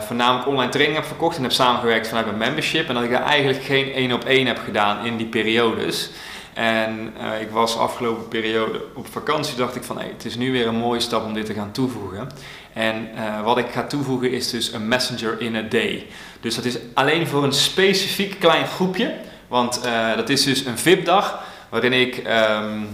voornamelijk 0.00 0.48
online 0.48 0.70
training 0.70 0.98
heb 0.98 1.06
verkocht 1.06 1.36
en 1.36 1.42
heb 1.42 1.52
samengewerkt 1.52 2.08
vanuit 2.08 2.26
mijn 2.26 2.38
membership. 2.38 2.88
En 2.88 2.94
dat 2.94 3.04
ik 3.04 3.10
daar 3.10 3.24
eigenlijk 3.24 3.64
geen 3.64 3.92
één 3.92 4.12
op 4.12 4.24
één 4.24 4.46
heb 4.46 4.58
gedaan 4.64 5.04
in 5.04 5.16
die 5.16 5.26
periodes. 5.26 6.10
En 6.58 7.14
uh, 7.20 7.40
ik 7.40 7.50
was 7.50 7.76
afgelopen 7.76 8.28
periode 8.28 8.84
op 8.94 9.06
vakantie, 9.10 9.56
dacht 9.56 9.76
ik 9.76 9.82
van 9.82 9.98
hey, 9.98 10.08
het 10.08 10.24
is 10.24 10.36
nu 10.36 10.52
weer 10.52 10.66
een 10.66 10.74
mooie 10.74 11.00
stap 11.00 11.24
om 11.24 11.34
dit 11.34 11.46
te 11.46 11.54
gaan 11.54 11.72
toevoegen. 11.72 12.28
En 12.72 13.08
uh, 13.14 13.42
wat 13.42 13.58
ik 13.58 13.66
ga 13.70 13.86
toevoegen 13.86 14.30
is 14.30 14.50
dus 14.50 14.72
een 14.72 14.88
messenger 14.88 15.40
in 15.40 15.56
a 15.56 15.62
day. 15.62 16.06
Dus 16.40 16.54
dat 16.54 16.64
is 16.64 16.78
alleen 16.94 17.26
voor 17.26 17.44
een 17.44 17.52
specifiek 17.52 18.40
klein 18.40 18.66
groepje. 18.66 19.14
Want 19.48 19.80
dat 20.16 20.28
is 20.28 20.44
dus 20.44 20.64
een 20.64 20.78
VIP-dag 20.78 21.42
waarin 21.68 21.92
ik 21.92 22.22
um, 22.26 22.88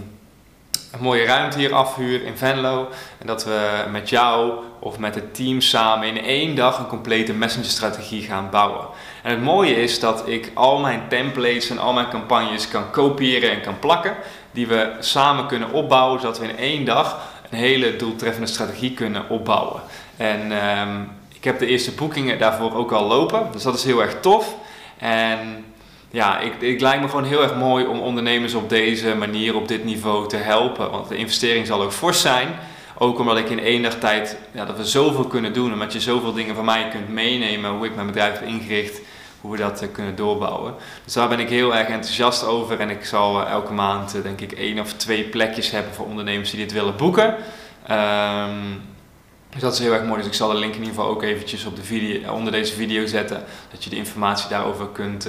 een 0.95 1.01
mooie 1.01 1.25
ruimte 1.25 1.57
hier 1.57 1.73
afhuur 1.73 2.23
in 2.23 2.37
Venlo. 2.37 2.89
En 3.17 3.27
dat 3.27 3.43
we 3.43 3.83
met 3.91 4.09
jou 4.09 4.53
of 4.79 4.99
met 4.99 5.15
het 5.15 5.35
team 5.35 5.61
samen 5.61 6.07
in 6.07 6.23
één 6.23 6.55
dag 6.55 6.79
een 6.79 6.87
complete 6.87 7.33
messenger-strategie 7.33 8.21
gaan 8.21 8.49
bouwen. 8.49 8.87
En 9.23 9.31
het 9.31 9.41
mooie 9.41 9.75
is 9.75 9.99
dat 9.99 10.27
ik 10.27 10.51
al 10.53 10.79
mijn 10.79 11.01
templates 11.07 11.69
en 11.69 11.79
al 11.79 11.93
mijn 11.93 12.09
campagnes 12.09 12.67
kan 12.67 12.91
kopiëren 12.91 13.51
en 13.51 13.61
kan 13.61 13.79
plakken. 13.79 14.15
Die 14.51 14.67
we 14.67 14.91
samen 14.99 15.47
kunnen 15.47 15.71
opbouwen, 15.71 16.19
zodat 16.19 16.39
we 16.39 16.47
in 16.47 16.57
één 16.57 16.85
dag 16.85 17.17
een 17.49 17.57
hele 17.57 17.95
doeltreffende 17.95 18.47
strategie 18.47 18.93
kunnen 18.93 19.29
opbouwen. 19.29 19.81
En 20.17 20.51
um, 20.79 21.11
ik 21.33 21.43
heb 21.43 21.59
de 21.59 21.65
eerste 21.65 21.91
boekingen 21.91 22.39
daarvoor 22.39 22.75
ook 22.75 22.91
al 22.91 23.07
lopen. 23.07 23.47
Dus 23.51 23.63
dat 23.63 23.75
is 23.75 23.83
heel 23.83 24.01
erg 24.01 24.19
tof. 24.19 24.55
En 24.97 25.65
ja, 26.15 26.39
ik, 26.39 26.61
ik 26.61 26.81
lijkt 26.81 27.01
me 27.01 27.09
gewoon 27.09 27.23
heel 27.25 27.41
erg 27.41 27.55
mooi 27.55 27.85
om 27.85 27.99
ondernemers 27.99 28.53
op 28.53 28.69
deze 28.69 29.15
manier, 29.15 29.55
op 29.55 29.67
dit 29.67 29.83
niveau 29.83 30.27
te 30.27 30.37
helpen. 30.37 30.91
Want 30.91 31.07
de 31.07 31.15
investering 31.15 31.67
zal 31.67 31.81
ook 31.81 31.91
fors 31.91 32.21
zijn. 32.21 32.47
Ook 32.97 33.19
omdat 33.19 33.37
ik 33.37 33.49
in 33.49 33.59
één 33.59 33.81
dag 33.81 33.95
tijd, 33.95 34.37
ja, 34.51 34.65
dat 34.65 34.77
we 34.77 34.85
zoveel 34.85 35.25
kunnen 35.25 35.53
doen. 35.53 35.73
Omdat 35.73 35.93
je 35.93 35.99
zoveel 35.99 36.33
dingen 36.33 36.55
van 36.55 36.65
mij 36.65 36.87
kunt 36.87 37.09
meenemen, 37.09 37.71
hoe 37.71 37.85
ik 37.85 37.95
mijn 37.95 38.07
bedrijf 38.07 38.39
heb 38.39 38.47
ingericht, 38.47 39.01
hoe 39.41 39.51
we 39.51 39.57
dat 39.57 39.83
uh, 39.83 39.89
kunnen 39.91 40.15
doorbouwen. 40.15 40.73
Dus 41.03 41.13
daar 41.13 41.27
ben 41.29 41.39
ik 41.39 41.49
heel 41.49 41.75
erg 41.75 41.87
enthousiast 41.87 42.45
over. 42.45 42.79
En 42.79 42.89
ik 42.89 43.05
zal 43.05 43.41
uh, 43.41 43.49
elke 43.49 43.73
maand, 43.73 44.15
uh, 44.15 44.23
denk 44.23 44.41
ik, 44.41 44.51
één 44.51 44.79
of 44.79 44.93
twee 44.93 45.23
plekjes 45.23 45.71
hebben 45.71 45.93
voor 45.93 46.05
ondernemers 46.05 46.49
die 46.49 46.59
dit 46.59 46.71
willen 46.71 46.95
boeken. 46.95 47.35
Um, 47.91 48.81
dus 49.49 49.61
dat 49.61 49.73
is 49.73 49.79
heel 49.79 49.93
erg 49.93 50.03
mooi. 50.03 50.17
Dus 50.17 50.27
ik 50.27 50.33
zal 50.33 50.49
de 50.49 50.55
link 50.55 50.73
in 50.73 50.79
ieder 50.79 50.95
geval 50.95 51.09
ook 51.09 51.23
eventjes 51.23 51.65
op 51.65 51.75
de 51.75 51.83
video, 51.83 52.33
onder 52.33 52.51
deze 52.51 52.73
video 52.73 53.05
zetten. 53.05 53.43
Dat 53.71 53.83
je 53.83 53.89
de 53.89 53.95
informatie 53.95 54.49
daarover 54.49 54.87
kunt 54.87 55.27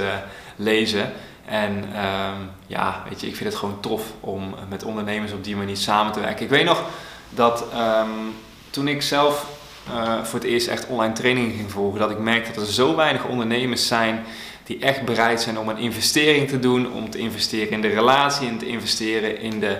lezen. 0.57 1.13
En 1.45 1.73
um, 1.73 2.51
ja, 2.67 3.03
weet 3.09 3.21
je, 3.21 3.27
ik 3.27 3.37
vind 3.37 3.49
het 3.49 3.59
gewoon 3.59 3.81
tof 3.81 4.03
om 4.21 4.55
met 4.69 4.85
ondernemers 4.85 5.33
op 5.33 5.45
die 5.45 5.57
manier 5.57 5.77
samen 5.77 6.13
te 6.13 6.21
werken. 6.21 6.45
Ik 6.45 6.51
weet 6.51 6.65
nog 6.65 6.83
dat 7.31 7.65
um, 7.75 8.35
toen 8.71 8.89
ik 8.89 9.03
zelf 9.03 9.47
uh, 9.89 10.23
voor 10.23 10.39
het 10.39 10.49
eerst 10.49 10.67
echt 10.67 10.87
online 10.87 11.13
trainingen 11.13 11.57
ging 11.57 11.71
volgen, 11.71 12.01
dat 12.01 12.11
ik 12.11 12.19
merkte 12.19 12.53
dat 12.53 12.67
er 12.67 12.73
zo 12.73 12.97
weinig 12.97 13.25
ondernemers 13.25 13.87
zijn 13.87 14.25
die 14.65 14.79
echt 14.79 15.05
bereid 15.05 15.41
zijn 15.41 15.59
om 15.59 15.69
een 15.69 15.77
investering 15.77 16.49
te 16.49 16.59
doen, 16.59 16.93
om 16.93 17.11
te 17.11 17.19
investeren 17.19 17.71
in 17.71 17.81
de 17.81 17.89
relatie 17.89 18.49
en 18.49 18.59
te 18.59 18.67
investeren 18.67 19.41
in 19.41 19.61
de 19.61 19.79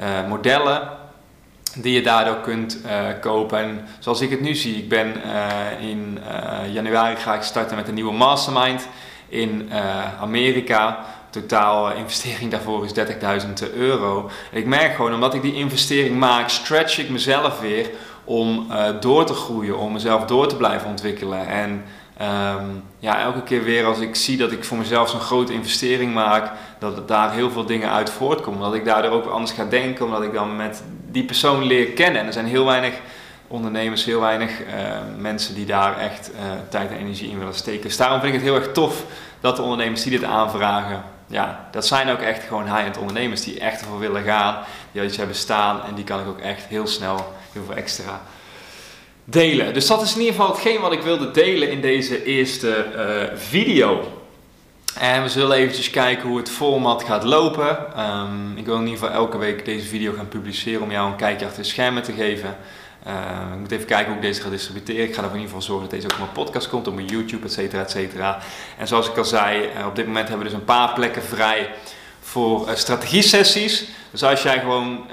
uh, 0.00 0.28
modellen 0.28 0.88
die 1.74 1.92
je 1.92 2.02
daardoor 2.02 2.40
kunt 2.40 2.78
uh, 2.86 3.06
kopen. 3.20 3.58
En 3.58 3.88
zoals 3.98 4.20
ik 4.20 4.30
het 4.30 4.40
nu 4.40 4.54
zie, 4.54 4.76
ik 4.76 4.88
ben 4.88 5.14
in 5.80 6.18
januari 6.72 7.16
ga 7.16 7.34
ik 7.34 7.42
starten 7.42 7.76
met 7.76 7.88
een 7.88 7.94
nieuwe 7.94 8.12
mastermind 8.12 8.88
in 9.28 9.68
uh, 9.72 10.20
Amerika. 10.20 11.04
Totaal 11.30 11.92
investering 11.92 12.50
daarvoor 12.50 12.84
is 12.84 12.92
30.000 13.68 13.74
euro. 13.74 14.30
Ik 14.50 14.66
merk 14.66 14.94
gewoon, 14.94 15.14
omdat 15.14 15.34
ik 15.34 15.42
die 15.42 15.54
investering 15.54 16.16
maak, 16.18 16.48
stretch 16.48 16.98
ik 16.98 17.10
mezelf 17.10 17.60
weer 17.60 17.90
om 18.24 18.66
uh, 18.70 18.88
door 19.00 19.24
te 19.24 19.34
groeien, 19.34 19.78
om 19.78 19.92
mezelf 19.92 20.24
door 20.24 20.48
te 20.48 20.56
blijven 20.56 20.88
ontwikkelen. 20.88 21.46
En 21.46 21.84
um, 22.20 22.82
ja, 22.98 23.20
elke 23.20 23.42
keer 23.42 23.64
weer 23.64 23.84
als 23.84 23.98
ik 23.98 24.14
zie 24.14 24.36
dat 24.36 24.52
ik 24.52 24.64
voor 24.64 24.78
mezelf 24.78 25.10
zo'n 25.10 25.20
grote 25.20 25.52
investering 25.52 26.14
maak, 26.14 26.50
dat 26.78 27.08
daar 27.08 27.32
heel 27.32 27.50
veel 27.50 27.64
dingen 27.64 27.90
uit 27.90 28.10
voortkomen. 28.10 28.60
Dat 28.60 28.74
ik 28.74 28.84
daardoor 28.84 29.10
ook 29.10 29.26
anders 29.26 29.52
ga 29.52 29.64
denken, 29.64 30.04
omdat 30.04 30.22
ik 30.22 30.32
dan 30.32 30.56
met 30.56 30.82
die 31.10 31.24
persoon 31.24 31.64
leer 31.64 31.86
kennen. 31.86 32.20
En 32.20 32.26
er 32.26 32.32
zijn 32.32 32.46
heel 32.46 32.64
weinig 32.64 32.94
ondernemers, 33.48 34.04
heel 34.04 34.20
weinig 34.20 34.50
uh, 34.60 34.66
mensen 35.18 35.54
die 35.54 35.66
daar 35.66 35.98
echt 35.98 36.30
uh, 36.34 36.40
tijd 36.68 36.90
en 36.90 36.96
energie 36.96 37.30
in 37.30 37.38
willen 37.38 37.54
steken. 37.54 37.82
Dus 37.82 37.96
daarom 37.96 38.20
vind 38.20 38.34
ik 38.34 38.40
het 38.40 38.48
heel 38.48 38.60
erg 38.60 38.72
tof 38.72 39.04
dat 39.40 39.56
de 39.56 39.62
ondernemers 39.62 40.02
die 40.02 40.18
dit 40.18 40.24
aanvragen, 40.24 41.02
ja, 41.26 41.68
dat 41.70 41.86
zijn 41.86 42.10
ook 42.10 42.20
echt 42.20 42.44
gewoon 42.44 42.64
high-end 42.64 42.98
ondernemers 42.98 43.42
die 43.42 43.60
echt 43.60 43.80
ervoor 43.80 43.98
willen 43.98 44.22
gaan, 44.22 44.56
die 44.92 45.04
iets 45.04 45.16
hebben 45.16 45.36
staan 45.36 45.84
en 45.84 45.94
die 45.94 46.04
kan 46.04 46.20
ik 46.20 46.26
ook 46.26 46.40
echt 46.40 46.64
heel 46.64 46.86
snel 46.86 47.32
heel 47.52 47.64
veel 47.64 47.74
extra 47.74 48.20
delen. 49.24 49.74
Dus 49.74 49.86
dat 49.86 50.02
is 50.02 50.14
in 50.14 50.20
ieder 50.20 50.34
geval 50.34 50.50
hetgeen 50.50 50.80
wat 50.80 50.92
ik 50.92 51.02
wilde 51.02 51.30
delen 51.30 51.70
in 51.70 51.80
deze 51.80 52.24
eerste 52.24 52.86
uh, 52.96 53.38
video. 53.38 54.12
En 54.98 55.22
we 55.22 55.28
zullen 55.28 55.56
eventjes 55.56 55.90
kijken 55.90 56.28
hoe 56.28 56.38
het 56.38 56.50
format 56.50 57.04
gaat 57.04 57.24
lopen. 57.24 57.78
Um, 57.98 58.56
ik 58.56 58.66
wil 58.66 58.74
in 58.74 58.86
ieder 58.86 58.98
geval 58.98 59.14
elke 59.14 59.38
week 59.38 59.64
deze 59.64 59.86
video 59.86 60.12
gaan 60.12 60.28
publiceren 60.28 60.82
om 60.82 60.90
jou 60.90 61.10
een 61.10 61.16
kijkje 61.16 61.46
achter 61.46 61.62
de 61.62 61.68
schermen 61.68 62.02
te 62.02 62.12
geven. 62.12 62.56
Uh, 63.06 63.12
ik 63.52 63.58
moet 63.58 63.70
even 63.70 63.86
kijken 63.86 64.06
hoe 64.06 64.16
ik 64.16 64.22
deze 64.22 64.40
ga 64.40 64.48
distribueren. 64.48 65.04
Ik 65.04 65.14
ga 65.14 65.22
ervoor 65.22 65.36
in 65.36 65.42
ieder 65.42 65.54
geval 65.54 65.62
zorgen 65.62 65.88
dat 65.88 66.00
deze 66.00 66.06
ook 66.06 66.12
op 66.12 66.34
mijn 66.34 66.46
podcast 66.46 66.68
komt, 66.68 66.86
op 66.86 66.94
mijn 66.94 67.06
YouTube, 67.06 67.44
et 67.44 67.52
cetera, 67.52 67.82
et 67.82 67.90
cetera. 67.90 68.38
En 68.78 68.86
zoals 68.86 69.08
ik 69.08 69.16
al 69.16 69.24
zei, 69.24 69.70
uh, 69.78 69.86
op 69.86 69.96
dit 69.96 70.06
moment 70.06 70.28
hebben 70.28 70.46
we 70.46 70.52
dus 70.52 70.60
een 70.60 70.66
paar 70.66 70.92
plekken 70.92 71.22
vrij 71.22 71.70
voor 72.20 72.68
uh, 72.68 72.74
strategie-sessies. 72.74 73.88
Dus 74.10 74.24
als 74.24 74.42
jij 74.42 74.58
gewoon 74.58 75.06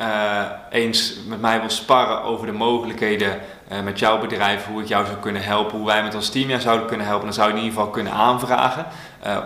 eens 0.70 1.14
met 1.28 1.42
mij 1.42 1.60
wil 1.60 1.70
sparren 1.70 2.22
over 2.22 2.46
de 2.46 2.52
mogelijkheden 2.52 3.40
met 3.84 4.00
jouw 4.00 4.20
bedrijf, 4.20 4.66
hoe 4.66 4.82
ik 4.82 4.88
jou 4.88 5.06
zou 5.06 5.18
kunnen 5.18 5.42
helpen, 5.42 5.78
hoe 5.78 5.86
wij 5.86 6.04
met 6.04 6.16
ons 6.16 6.30
team 6.30 6.50
jou 6.50 6.62
zouden 6.62 6.88
kunnen 6.88 7.06
helpen, 7.06 7.26
dan 7.26 7.34
zou 7.34 7.48
je 7.48 7.56
in 7.56 7.64
ieder 7.64 7.78
geval 7.78 7.92
kunnen 7.92 8.14
aanvragen 8.14 8.86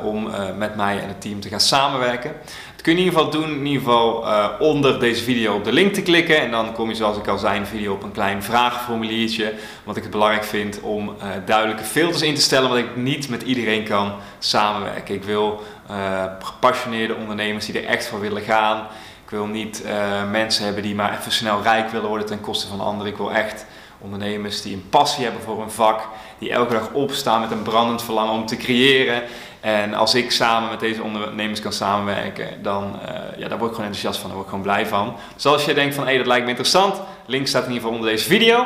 om 0.03 0.29
met 0.57 0.75
mij 0.75 0.99
en 0.99 1.07
het 1.07 1.21
team 1.21 1.39
te 1.39 1.49
gaan 1.49 1.59
samenwerken. 1.59 2.33
Dat 2.79 2.87
kun 2.87 2.97
je 2.97 3.03
in 3.03 3.09
ieder 3.09 3.23
geval 3.23 3.41
doen, 3.41 3.57
in 3.57 3.65
ieder 3.65 3.83
geval 3.83 4.27
uh, 4.27 4.47
onder 4.59 4.99
deze 4.99 5.23
video 5.23 5.55
op 5.55 5.63
de 5.63 5.71
link 5.71 5.93
te 5.93 6.01
klikken. 6.01 6.39
En 6.41 6.51
dan 6.51 6.73
kom 6.73 6.89
je 6.89 6.95
zoals 6.95 7.17
ik 7.17 7.27
al 7.27 7.37
zei 7.37 7.55
in 7.55 7.61
de 7.61 7.67
video 7.67 7.93
op 7.93 8.03
een 8.03 8.11
klein 8.11 8.43
vragenformuliertje. 8.43 9.53
Wat 9.83 9.95
ik 9.97 10.03
het 10.03 10.11
belangrijk 10.11 10.43
vind 10.43 10.81
om 10.81 11.09
uh, 11.09 11.25
duidelijke 11.45 11.83
filters 11.83 12.21
in 12.21 12.35
te 12.35 12.41
stellen. 12.41 12.69
Want 12.69 12.81
ik 12.81 12.95
niet 12.95 13.29
met 13.29 13.41
iedereen 13.41 13.83
kan 13.83 14.13
samenwerken. 14.37 15.15
Ik 15.15 15.23
wil 15.23 15.63
uh, 15.91 16.23
gepassioneerde 16.43 17.15
ondernemers 17.15 17.65
die 17.65 17.79
er 17.79 17.87
echt 17.87 18.07
voor 18.07 18.19
willen 18.19 18.41
gaan. 18.41 18.87
Ik 19.23 19.29
wil 19.29 19.45
niet 19.45 19.83
mensen 20.31 20.63
hebben 20.65 20.83
die 20.83 20.95
maar 20.95 21.17
even 21.19 21.31
snel 21.31 21.61
rijk 21.61 21.89
willen 21.89 22.07
worden 22.07 22.27
ten 22.27 22.41
koste 22.41 22.67
van 22.67 22.79
anderen. 22.79 23.11
Ik 23.11 23.17
wil 23.17 23.31
echt 23.31 23.65
ondernemers 24.01 24.61
die 24.61 24.73
een 24.73 24.89
passie 24.89 25.23
hebben 25.23 25.41
voor 25.41 25.59
hun 25.59 25.71
vak. 25.71 26.07
Die 26.37 26.51
elke 26.51 26.73
dag 26.73 26.89
opstaan 26.91 27.41
met 27.41 27.51
een 27.51 27.61
brandend 27.61 28.03
verlangen 28.03 28.33
om 28.33 28.45
te 28.45 28.57
creëren. 28.57 29.23
En 29.61 29.93
als 29.93 30.15
ik 30.15 30.31
samen 30.31 30.69
met 30.69 30.79
deze 30.79 31.03
ondernemers 31.03 31.61
kan 31.61 31.73
samenwerken, 31.73 32.63
dan 32.63 32.99
uh, 33.01 33.37
ja, 33.37 33.47
daar 33.47 33.57
word 33.57 33.69
ik 33.69 33.75
gewoon 33.75 33.91
enthousiast 33.91 34.19
van, 34.19 34.29
daar 34.29 34.37
word 34.37 34.49
ik 34.49 34.53
gewoon 34.53 34.63
blij 34.63 34.85
van. 34.85 35.15
Dus 35.35 35.45
als 35.45 35.65
je 35.65 35.73
denkt 35.73 35.95
van, 35.95 36.03
hé, 36.03 36.09
hey, 36.09 36.17
dat 36.17 36.27
lijkt 36.27 36.43
me 36.43 36.49
interessant, 36.49 37.01
link 37.25 37.47
staat 37.47 37.65
in 37.65 37.67
ieder 37.67 37.83
geval 37.83 37.97
onder 37.97 38.11
deze 38.11 38.29
video. 38.29 38.65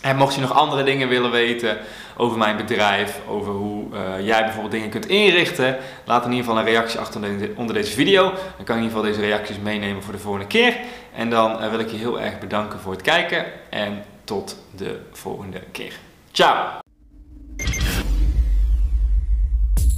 En 0.00 0.16
mocht 0.16 0.34
je 0.34 0.40
nog 0.40 0.52
andere 0.52 0.82
dingen 0.82 1.08
willen 1.08 1.30
weten 1.30 1.78
over 2.16 2.38
mijn 2.38 2.56
bedrijf, 2.56 3.20
over 3.28 3.52
hoe 3.52 3.84
uh, 3.92 4.26
jij 4.26 4.42
bijvoorbeeld 4.42 4.72
dingen 4.72 4.90
kunt 4.90 5.06
inrichten, 5.06 5.76
laat 6.04 6.24
in 6.24 6.30
ieder 6.30 6.44
geval 6.44 6.60
een 6.60 6.72
reactie 6.72 7.00
achter 7.00 7.20
onder 7.56 7.74
deze 7.74 7.92
video. 7.92 8.22
Dan 8.22 8.64
kan 8.64 8.76
ik 8.76 8.82
in 8.82 8.88
ieder 8.88 8.98
geval 8.98 9.02
deze 9.02 9.20
reacties 9.20 9.58
meenemen 9.58 10.02
voor 10.02 10.12
de 10.12 10.18
volgende 10.18 10.46
keer. 10.46 10.76
En 11.16 11.30
dan 11.30 11.62
uh, 11.62 11.70
wil 11.70 11.78
ik 11.78 11.90
je 11.90 11.96
heel 11.96 12.20
erg 12.20 12.38
bedanken 12.38 12.80
voor 12.80 12.92
het 12.92 13.02
kijken 13.02 13.44
en 13.70 14.04
tot 14.24 14.56
de 14.76 15.00
volgende 15.12 15.60
keer. 15.72 15.92
Ciao! 16.32 16.81